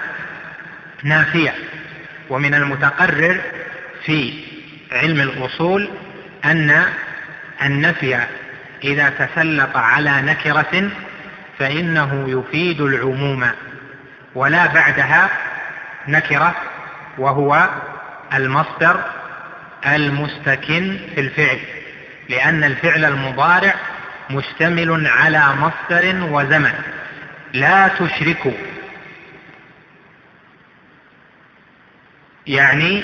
نافية 1.04 1.54
ومن 2.30 2.54
المتقرر 2.54 3.42
في 4.06 4.34
علم 4.94 5.22
الأصول 5.22 5.90
أن 6.46 6.84
النفي 7.64 8.20
إذا 8.84 9.10
تسلط 9.10 9.78
على 9.78 10.22
نكرة 10.22 10.90
فإنه 11.60 12.26
يفيد 12.28 12.82
العموم 12.82 13.50
ولا 14.36 14.66
بعدها 14.66 15.30
نكرة 16.08 16.56
وهو 17.18 17.70
المصدر 18.34 19.04
المستكن 19.86 21.00
في 21.16 21.22
الفعل 21.22 21.60
لأن 22.30 22.64
الفعل 22.64 23.06
المضارع 23.06 23.76
مشتمل 24.30 25.08
على 25.08 25.54
مصدر 25.56 26.16
وزمن 26.32 26.74
لا 27.54 27.88
تشركوا 27.88 28.52
يعني 32.48 33.04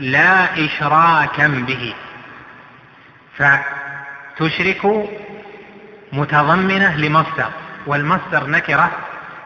لا 0.00 0.64
إشراكا 0.64 1.48
به. 1.48 1.94
فتشرك 3.38 5.08
متضمنة 6.12 6.96
لمصدر 6.96 7.50
والمصدر 7.86 8.46
نكرة 8.46 8.90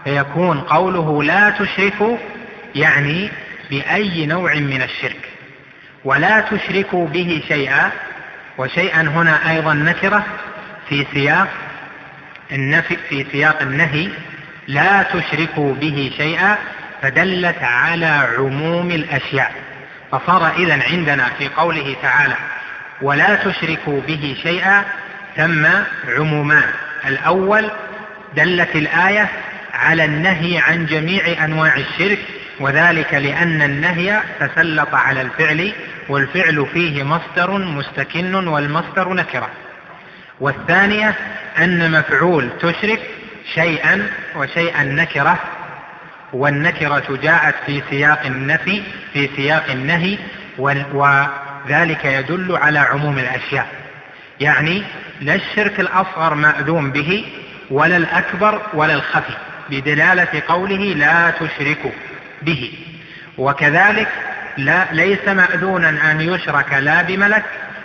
فيكون 0.05 0.61
قوله 0.61 1.23
لا 1.23 1.51
تشركوا 1.51 2.17
يعني 2.75 3.31
بأي 3.71 4.27
نوع 4.27 4.55
من 4.55 4.83
الشرك. 4.83 5.29
ولا 6.05 6.41
تشركوا 6.41 7.07
به 7.09 7.43
شيئا 7.49 7.91
وشيئا 8.59 9.01
هنا 9.01 9.51
أيضا 9.51 9.75
نكرة 9.75 10.27
في 10.89 11.07
سياق 11.15 11.49
النفي 12.53 12.97
في 12.97 13.27
سياق 13.33 13.63
النهي 13.63 14.09
لا 14.69 15.03
تشركوا 15.03 15.75
به 15.75 16.13
شيئا 16.17 16.59
فدلت 17.03 17.63
على 17.63 18.07
عموم 18.39 18.91
الأشياء. 18.91 19.70
فصار 20.12 20.51
إذا 20.57 20.83
عندنا 20.83 21.29
في 21.38 21.49
قوله 21.49 21.96
تعالى 22.03 22.35
ولا 23.03 23.35
تشركوا 23.35 24.01
به 24.01 24.37
شيئا 24.42 24.85
ثم 25.37 25.66
عمومان 26.09 26.70
الأول 27.07 27.70
دلت 28.37 28.77
الآية 28.77 29.29
على 29.75 30.05
النهي 30.05 30.59
عن 30.59 30.87
جميع 30.87 31.44
أنواع 31.44 31.77
الشرك 31.77 32.18
وذلك 32.61 33.14
لأن 33.14 33.62
النهي 33.62 34.20
تسلط 34.40 34.94
على 34.94 35.20
الفعل 35.20 35.73
والفعل 36.09 36.66
فيه 36.73 37.03
مصدر 37.03 37.59
مستكن 37.59 38.35
والمصدر 38.35 39.12
نكرة. 39.12 39.49
والثانية 40.40 41.14
أن 41.59 41.90
مفعول 41.90 42.51
تشرك 42.61 43.01
شيئا 43.55 44.11
وشيئا 44.37 44.83
نكرة 44.83 45.38
والنكرة 46.33 47.19
جاءت 47.23 47.55
في 47.66 47.83
سياق 47.90 48.27
النفي 48.27 48.83
في 49.12 49.31
سياق 49.37 49.71
النهي 49.71 50.19
وذلك 50.59 52.05
يدل 52.05 52.57
على 52.57 52.79
عموم 52.79 53.19
الأشياء. 53.19 53.66
يعني 54.40 54.83
لا 55.21 55.35
الشرك 55.35 55.81
الأصغر 55.81 56.35
مأذون 56.35 56.90
به 56.90 57.25
ولا 57.71 57.97
الأكبر 57.97 58.62
ولا 58.75 58.95
الخفي 58.95 59.35
بدلالة 59.71 60.43
قوله 60.49 60.95
لا 60.95 61.31
تشركوا 61.31 61.90
به. 62.43 62.73
وكذلك 63.38 64.09
لا 64.57 64.87
ليس 64.93 65.29
مأذونا 65.29 66.11
أن 66.11 66.21
يشرك 66.21 66.73
لا 66.73 67.03
بملك 67.03 67.45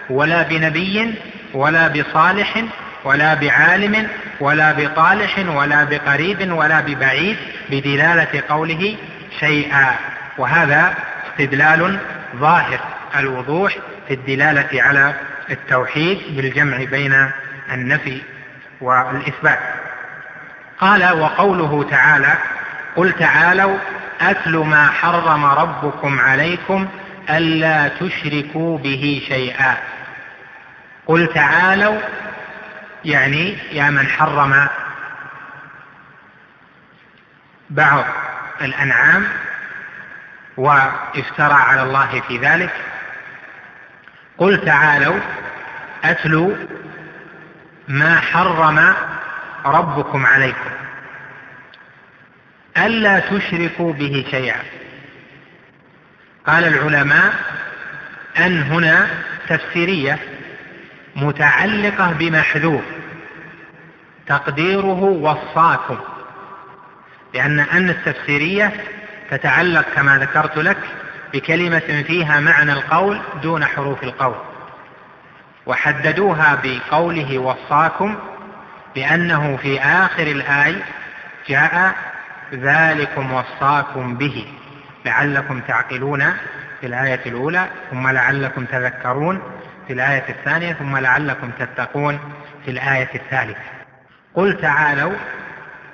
ولا 0.09 0.41
بنبي 0.41 1.13
ولا 1.53 1.87
بصالح 1.87 2.63
ولا 3.05 3.33
بعالم 3.33 4.07
ولا 4.39 4.71
بطالح 4.71 5.39
ولا 5.47 5.83
بقريب 5.83 6.51
ولا 6.51 6.81
ببعيد 6.81 7.37
بدلالة 7.69 8.43
قوله 8.49 8.97
شيئا. 9.39 9.95
وهذا 10.37 10.93
استدلال 11.29 11.99
ظاهر 12.35 12.79
الوضوح 13.15 13.77
في 14.07 14.13
الدلالة 14.13 14.83
على 14.83 15.13
التوحيد 15.51 16.19
بالجمع 16.29 16.77
بين 16.77 17.31
النفي 17.71 18.21
والإثبات. 18.81 19.59
قال 20.79 21.19
وقوله 21.19 21.83
تعالى 21.89 22.33
قل 22.95 23.11
تعالوا 23.11 23.77
أتل 24.21 24.57
ما 24.57 24.87
حرم 24.87 25.45
ربكم 25.45 26.19
عليكم 26.19 26.87
ألا 27.29 27.87
تشركوا 27.87 28.77
به 28.77 29.21
شيئا. 29.27 29.77
قل 31.07 31.33
تعالوا 31.33 31.97
يعني 33.05 33.57
يا 33.71 33.89
من 33.89 34.07
حرم 34.07 34.67
بعض 37.69 38.05
الأنعام 38.61 39.27
وافترى 40.57 41.53
على 41.53 41.83
الله 41.83 42.21
في 42.27 42.37
ذلك 42.37 42.73
قل 44.37 44.65
تعالوا 44.65 45.19
أتلوا 46.03 46.55
ما 47.87 48.19
حرم 48.19 48.93
ربكم 49.65 50.25
عليكم 50.25 50.69
ألا 52.77 53.19
تشركوا 53.19 53.93
به 53.93 54.25
شيئا. 54.31 54.59
قال 56.47 56.63
العلماء 56.63 57.33
أن 58.37 58.61
هنا 58.61 59.07
تفسيرية 59.47 60.19
متعلقة 61.15 62.11
بمحذوف 62.11 62.94
تقديره 64.27 65.03
وصاكم. 65.03 65.97
لأن 67.33 67.59
أن 67.59 67.89
التفسيرية 67.89 68.73
تتعلق 69.31 69.85
كما 69.95 70.17
ذكرت 70.17 70.57
لك 70.57 70.77
بكلمة 71.33 72.03
فيها 72.07 72.39
معنى 72.39 72.73
القول 72.73 73.21
دون 73.43 73.65
حروف 73.65 74.03
القول. 74.03 74.35
وحددوها 75.65 76.61
بقوله 76.63 77.37
وصاكم 77.39 78.15
لأنه 78.95 79.57
في 79.57 79.79
آخر 79.79 80.23
الآية 80.23 80.83
جاء 81.47 81.95
ذلكم 82.53 83.31
وصاكم 83.33 84.15
به. 84.15 84.47
لعلكم 85.05 85.59
تعقلون 85.59 86.33
في 86.81 86.87
الآية 86.87 87.21
الأولى 87.25 87.67
ثم 87.91 88.07
لعلكم 88.07 88.65
تذكرون 88.65 89.41
في 89.87 89.93
الآية 89.93 90.29
الثانية 90.29 90.73
ثم 90.73 90.97
لعلكم 90.97 91.51
تتقون 91.59 92.19
في 92.65 92.71
الآية 92.71 93.09
الثالثة. 93.15 93.74
قل 94.35 94.61
تعالوا 94.61 95.13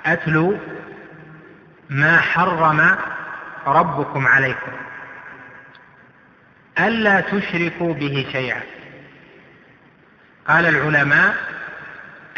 أتلوا 0.05 0.57
ما 1.89 2.21
حرم 2.21 2.97
ربكم 3.67 4.27
عليكم. 4.27 4.71
ألا 6.79 7.21
تشركوا 7.21 7.93
به 7.93 8.27
شيئا. 8.31 8.61
قال 10.47 10.65
العلماء 10.65 11.35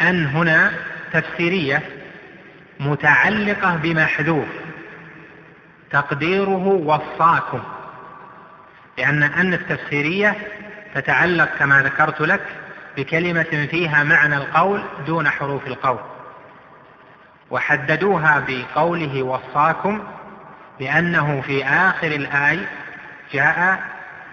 أن 0.00 0.26
هنا 0.26 0.70
تفسيرية 1.12 1.82
متعلقة 2.80 3.76
بمحذوف. 3.76 4.48
تقديره 5.90 6.66
وصاكم. 6.66 7.62
لأن 8.98 9.22
أن 9.22 9.54
التفسيرية 9.54 10.36
تتعلق 10.94 11.48
كما 11.58 11.82
ذكرت 11.82 12.20
لك 12.20 12.63
بكلمة 12.96 13.66
فيها 13.70 14.04
معنى 14.04 14.36
القول 14.36 14.82
دون 15.06 15.28
حروف 15.28 15.66
القول. 15.66 15.98
وحددوها 17.50 18.44
بقوله 18.48 19.22
وصاكم 19.22 20.02
لأنه 20.80 21.40
في 21.40 21.64
آخر 21.64 22.06
الآية 22.06 22.66
جاء 23.32 23.82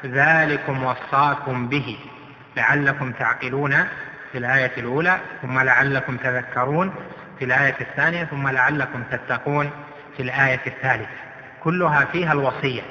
ذلكم 0.06 0.84
وصاكم 0.84 1.68
به. 1.68 1.98
لعلكم 2.58 3.12
تعقلون 3.12 3.88
في 4.32 4.38
الآية 4.38 4.72
الأولى 4.78 5.20
ثم 5.42 5.60
لعلكم 5.60 6.18
تذكرون 6.18 6.94
في 7.40 7.46
الآية 7.46 7.76
الثانية 7.82 8.24
ثم 8.24 8.48
لعلكم 8.48 9.04
تتقون 9.12 9.72
في 10.18 10.24
الآية 10.24 10.62
الثالثة. 10.68 11.08
كلها 11.64 12.06
فيها 12.06 12.34
الوصية. 12.34 12.82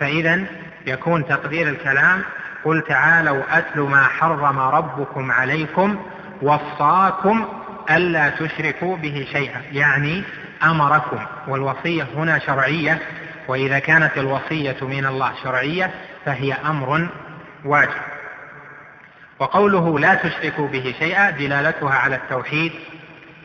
فإذا 0.00 0.44
يكون 0.86 1.26
تقدير 1.26 1.68
الكلام 1.68 2.22
قل 2.66 2.82
تعالوا 2.82 3.58
أتل 3.58 3.80
ما 3.80 4.04
حرم 4.04 4.58
ربكم 4.58 5.32
عليكم 5.32 6.02
وصاكم 6.42 7.48
ألا 7.90 8.28
تشركوا 8.28 8.96
به 8.96 9.28
شيئا 9.32 9.62
يعني 9.72 10.22
أمركم 10.62 11.18
والوصية 11.48 12.06
هنا 12.16 12.38
شرعية 12.38 12.98
وإذا 13.48 13.78
كانت 13.78 14.18
الوصية 14.18 14.76
من 14.82 15.06
الله 15.06 15.32
شرعية 15.42 15.90
فهي 16.24 16.52
أمر 16.52 17.08
واجب. 17.64 18.00
وقوله 19.38 19.98
لا 19.98 20.14
تشركوا 20.14 20.68
به 20.68 20.94
شيئا 20.98 21.30
دلالتها 21.30 21.94
على 21.94 22.16
التوحيد 22.16 22.72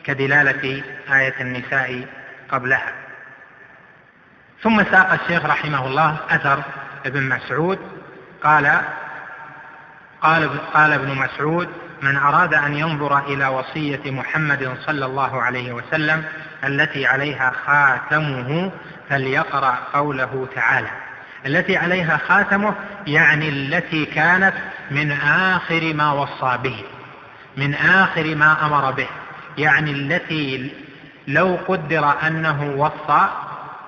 كدلالة 0.04 0.82
آية 1.12 1.34
النساء 1.40 2.06
قبلها. 2.50 2.92
ثم 4.62 4.84
ساق 4.84 5.12
الشيخ 5.12 5.44
رحمه 5.44 5.86
الله 5.86 6.16
أثر 6.30 6.62
ابن 7.06 7.28
مسعود 7.28 7.78
قال 8.44 8.82
قال 10.22 10.50
قال 10.74 10.92
ابن 10.92 11.14
مسعود 11.14 11.68
من 12.02 12.16
أراد 12.16 12.54
أن 12.54 12.74
ينظر 12.74 13.18
إلى 13.18 13.46
وصية 13.46 14.10
محمد 14.10 14.76
صلى 14.86 15.06
الله 15.06 15.42
عليه 15.42 15.72
وسلم 15.72 16.24
التي 16.64 17.06
عليها 17.06 17.52
خاتمه 17.66 18.72
فليقرأ 19.08 19.78
قوله 19.92 20.48
تعالى. 20.54 20.88
التي 21.46 21.76
عليها 21.76 22.16
خاتمه 22.28 22.74
يعني 23.06 23.48
التي 23.48 24.04
كانت 24.04 24.54
من 24.90 25.12
آخر 25.12 25.92
ما 25.94 26.12
وصى 26.12 26.58
به 26.62 26.76
من 27.56 27.74
آخر 27.74 28.34
ما 28.34 28.66
أمر 28.66 28.90
به 28.90 29.08
يعني 29.58 29.90
التي 29.90 30.70
لو 31.28 31.58
قدر 31.68 32.14
أنه 32.26 32.74
وصى 32.76 33.28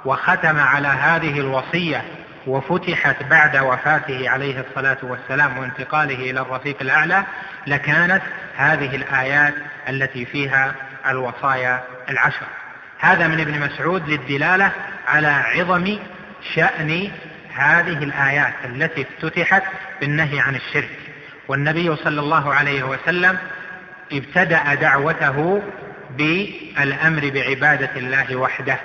وختم 0.05 0.61
على 0.61 0.89
هذه 0.89 1.41
الوصية 1.41 2.05
وفتحت 2.47 3.23
بعد 3.23 3.57
وفاته 3.57 4.31
عليه 4.31 4.61
الصلاة 4.61 4.99
والسلام 5.03 5.59
وانتقاله 5.59 6.31
إلى 6.31 6.41
الرفيق 6.41 6.77
الأعلى 6.81 7.25
لكانت 7.67 8.23
هذه 8.57 8.97
الآيات 8.97 9.55
التي 9.89 10.25
فيها 10.25 10.75
الوصايا 11.09 11.83
العشر. 12.09 12.47
هذا 12.99 13.29
من 13.29 13.41
ابن 13.41 13.61
مسعود 13.61 14.09
للدلالة 14.09 14.73
على 15.09 15.27
عظم 15.27 15.99
شأن 16.55 17.11
هذه 17.55 18.05
الآيات 18.05 18.55
التي 18.65 19.03
افتتحت 19.03 19.63
بالنهي 20.01 20.41
عن 20.41 20.55
الشرك. 20.55 20.91
والنبي 21.49 21.97
صلى 21.97 22.21
الله 22.21 22.55
عليه 22.55 22.83
وسلم 22.83 23.39
ابتدأ 24.13 24.75
دعوته 24.75 25.63
بالأمر 26.11 27.31
بعبادة 27.31 27.91
الله 27.97 28.37
وحده 28.37 28.79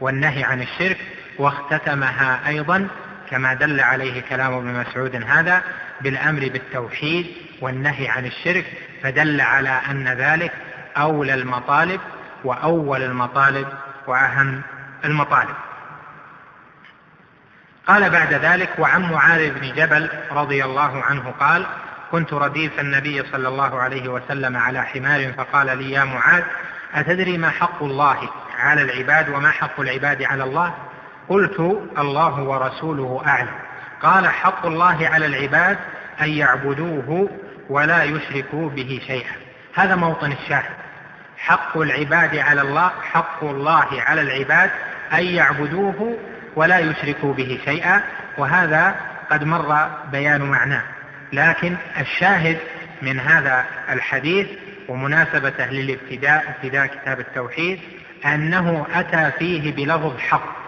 والنهي 0.00 0.44
عن 0.44 0.62
الشرك 0.62 0.98
واختتمها 1.38 2.48
أيضا 2.48 2.88
كما 3.30 3.54
دل 3.54 3.80
عليه 3.80 4.22
كلام 4.22 4.54
ابن 4.54 4.66
مسعود 4.66 5.24
هذا 5.26 5.62
بالأمر 6.00 6.40
بالتوحيد 6.40 7.26
والنهي 7.60 8.08
عن 8.08 8.26
الشرك 8.26 8.64
فدل 9.02 9.40
على 9.40 9.80
أن 9.90 10.08
ذلك 10.08 10.52
أولى 10.96 11.34
المطالب 11.34 12.00
وأول 12.44 13.02
المطالب 13.02 13.68
وأهم 14.06 14.62
المطالب. 15.04 15.54
قال 17.86 18.10
بعد 18.10 18.34
ذلك 18.34 18.70
وعن 18.78 19.12
معاذ 19.12 19.50
بن 19.50 19.74
جبل 19.74 20.08
رضي 20.30 20.64
الله 20.64 21.02
عنه 21.02 21.34
قال 21.40 21.66
كنت 22.12 22.32
رديف 22.32 22.80
النبي 22.80 23.22
صلى 23.32 23.48
الله 23.48 23.80
عليه 23.80 24.08
وسلم 24.08 24.56
على 24.56 24.82
حمار 24.82 25.32
فقال 25.32 25.78
لي 25.78 25.90
يا 25.90 26.04
معاذ 26.04 26.42
أتدري 26.94 27.38
ما 27.38 27.50
حق 27.50 27.82
الله 27.82 28.28
على 28.58 28.82
العباد 28.82 29.28
وما 29.28 29.50
حق 29.50 29.80
العباد 29.80 30.22
على 30.22 30.44
الله؟ 30.44 30.74
قلت 31.28 31.60
الله 31.98 32.42
ورسوله 32.42 33.22
أعلم. 33.26 33.54
قال 34.02 34.28
حق 34.28 34.66
الله 34.66 35.08
على 35.08 35.26
العباد 35.26 35.78
أن 36.22 36.28
يعبدوه 36.28 37.28
ولا 37.68 38.04
يشركوا 38.04 38.70
به 38.70 39.00
شيئا. 39.06 39.32
هذا 39.74 39.96
موطن 39.96 40.32
الشاهد. 40.32 40.76
حق 41.38 41.78
العباد 41.78 42.36
على 42.36 42.60
الله 42.60 42.90
حق 43.12 43.44
الله 43.44 43.86
على 43.92 44.20
العباد 44.20 44.70
أن 45.12 45.24
يعبدوه 45.24 46.18
ولا 46.56 46.78
يشركوا 46.78 47.34
به 47.34 47.60
شيئا. 47.64 48.00
وهذا 48.38 48.94
قد 49.30 49.44
مر 49.44 49.88
بيان 50.12 50.42
معناه. 50.42 50.82
لكن 51.32 51.76
الشاهد 52.00 52.58
من 53.02 53.20
هذا 53.20 53.64
الحديث 53.90 54.48
ومناسبته 54.88 55.66
للابتداء 55.66 56.44
ابتداء 56.48 56.86
كتاب 56.86 57.20
التوحيد 57.20 57.80
أنه 58.26 58.86
أتى 58.94 59.30
فيه 59.38 59.72
بلفظ 59.74 60.18
حق. 60.18 60.61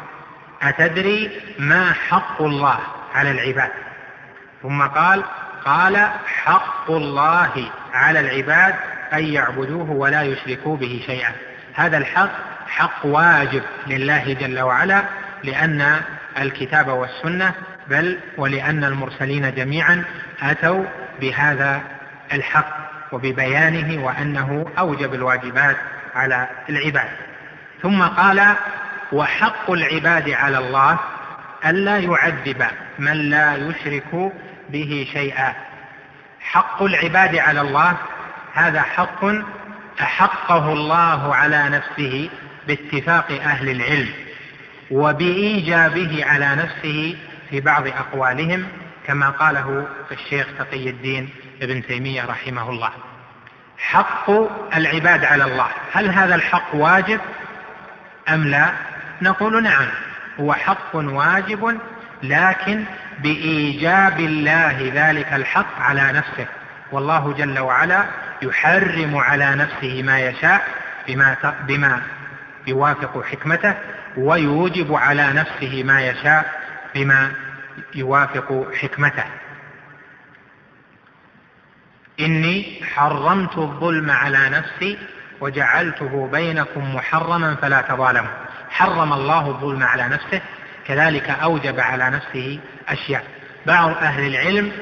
أتدري 0.65 1.31
ما 1.59 1.93
حق 1.93 2.43
الله 2.43 2.79
على 3.15 3.31
العباد؟ 3.31 3.71
ثم 4.63 4.83
قال 4.83 5.25
قال 5.65 6.09
حق 6.27 6.91
الله 6.91 7.71
على 7.95 8.21
العباد 8.21 8.75
أن 9.13 9.25
يعبدوه 9.25 9.91
ولا 9.91 10.23
يشركوا 10.23 10.77
به 10.77 11.03
شيئا. 11.07 11.33
هذا 11.75 11.99
الحق 11.99 12.31
حق 12.69 13.07
واجب 13.07 13.63
لله 13.87 14.33
جل 14.33 14.61
وعلا 14.61 15.03
لأن 15.45 16.01
الكتاب 16.39 16.89
والسنة 16.89 17.55
بل 17.89 18.19
ولأن 18.37 18.85
المرسلين 18.85 19.55
جميعا 19.55 20.05
أتوا 20.43 20.85
بهذا 21.21 21.83
الحق 22.33 22.77
وببيانه 23.13 24.05
وأنه 24.05 24.67
أوجب 24.79 25.15
الواجبات 25.15 25.77
على 26.15 26.49
العباد. 26.69 27.09
ثم 27.83 28.03
قال 28.03 28.55
وحق 29.13 29.71
العباد 29.71 30.31
على 30.31 30.59
الله 30.59 30.99
ألا 31.67 31.99
يعذب 31.99 32.67
من 32.99 33.13
لا 33.13 33.57
يشرك 33.57 34.33
به 34.69 35.09
شيئا. 35.13 35.55
حق 36.41 36.83
العباد 36.83 37.37
على 37.37 37.61
الله 37.61 37.97
هذا 38.55 38.83
حق 38.83 39.25
أحقه 40.01 40.73
الله 40.73 41.35
على 41.35 41.69
نفسه 41.69 42.31
باتفاق 42.67 43.31
أهل 43.31 43.69
العلم 43.71 44.09
وبإيجابه 44.91 46.25
على 46.25 46.57
نفسه 46.57 47.17
في 47.51 47.61
بعض 47.61 47.87
أقوالهم 47.87 48.67
كما 49.07 49.31
قاله 49.31 49.87
الشيخ 50.13 50.47
تقي 50.59 50.91
الدين 50.91 51.29
ابن 51.63 51.87
تيمية 51.87 52.25
رحمه 52.25 52.71
الله. 52.71 52.91
حق 53.79 54.31
العباد 54.77 55.25
على 55.25 55.45
الله 55.45 55.69
هل 55.93 56.11
هذا 56.11 56.35
الحق 56.35 56.75
واجب 56.75 57.21
أم 58.29 58.45
لا؟ 58.45 58.94
نقول 59.25 59.63
نعم 59.63 59.87
هو 60.41 60.53
حق 60.53 60.95
واجب 60.95 61.81
لكن 62.23 62.85
بإيجاب 63.19 64.21
الله 64.21 64.91
ذلك 64.95 65.33
الحق 65.33 65.81
على 65.81 66.13
نفسه. 66.13 66.47
والله 66.93 67.33
جل 67.33 67.59
وعلا 67.59 68.05
يحرم 68.43 69.17
على 69.17 69.55
نفسه 69.55 70.03
ما 70.03 70.21
يشاء 70.21 70.69
بما, 71.09 71.37
بما 71.69 72.03
يوافق 72.67 73.25
حكمته 73.25 73.75
ويوجب 74.17 74.95
على 74.95 75.33
نفسه 75.33 75.83
ما 75.83 76.07
يشاء 76.07 76.61
بما 76.95 77.31
يوافق 77.95 78.73
حكمته. 78.81 79.25
إني 82.21 82.81
حرمت 82.95 83.59
الظلم 83.59 84.11
على 84.11 84.49
نفسي 84.49 84.99
وجعلته 85.41 86.29
بينكم 86.33 86.95
محرما 86.95 87.55
فلا 87.55 87.81
تظالموا. 87.81 88.44
حرم 88.75 89.13
الله 89.13 89.47
الظلم 89.47 89.83
على 89.83 90.09
نفسه 90.09 90.41
كذلك 90.87 91.31
أوجب 91.31 91.81
على 91.81 92.11
نفسه 92.11 92.61
أشياء. 92.89 93.25
بعض 93.67 93.91
أهل 93.91 94.27
العلم 94.27 94.73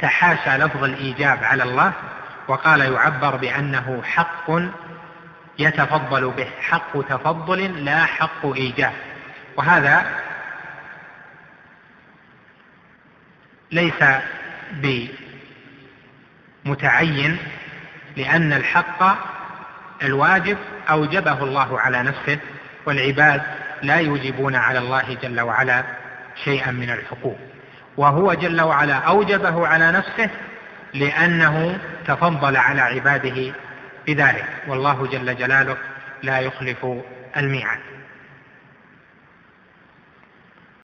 تحاشى 0.00 0.50
لفظ 0.50 0.84
الإيجاب 0.84 1.44
على 1.44 1.62
الله 1.62 1.92
وقال 2.48 2.80
يعبر 2.80 3.36
بأنه 3.36 4.02
حق 4.04 4.50
يتفضل 5.58 6.30
به 6.30 6.48
حق 6.60 7.02
تفضل 7.08 7.84
لا 7.84 8.04
حق 8.04 8.46
إيجاب. 8.46 8.92
وهذا 9.56 10.06
ليس 13.72 14.04
بمتعين 16.64 17.38
لأن 18.16 18.52
الحق 18.52 19.18
الواجب 20.02 20.58
أوجبه 20.90 21.42
الله 21.42 21.80
على 21.80 22.02
نفسه. 22.02 22.38
والعباد 22.88 23.42
لا 23.82 23.96
يوجبون 23.96 24.56
على 24.56 24.78
الله 24.78 25.16
جل 25.22 25.40
وعلا 25.40 25.84
شيئا 26.44 26.70
من 26.70 26.90
الحقوق. 26.90 27.36
وهو 27.96 28.34
جل 28.34 28.60
وعلا 28.60 28.94
أوجبه 28.94 29.66
على 29.66 29.92
نفسه 29.92 30.30
لأنه 30.94 31.78
تفضل 32.06 32.56
على 32.56 32.80
عباده 32.80 33.52
بذلك. 34.06 34.44
والله 34.68 35.06
جل 35.06 35.36
جلاله 35.36 35.76
لا 36.22 36.38
يخلف 36.38 36.86
الميعاد. 37.36 37.78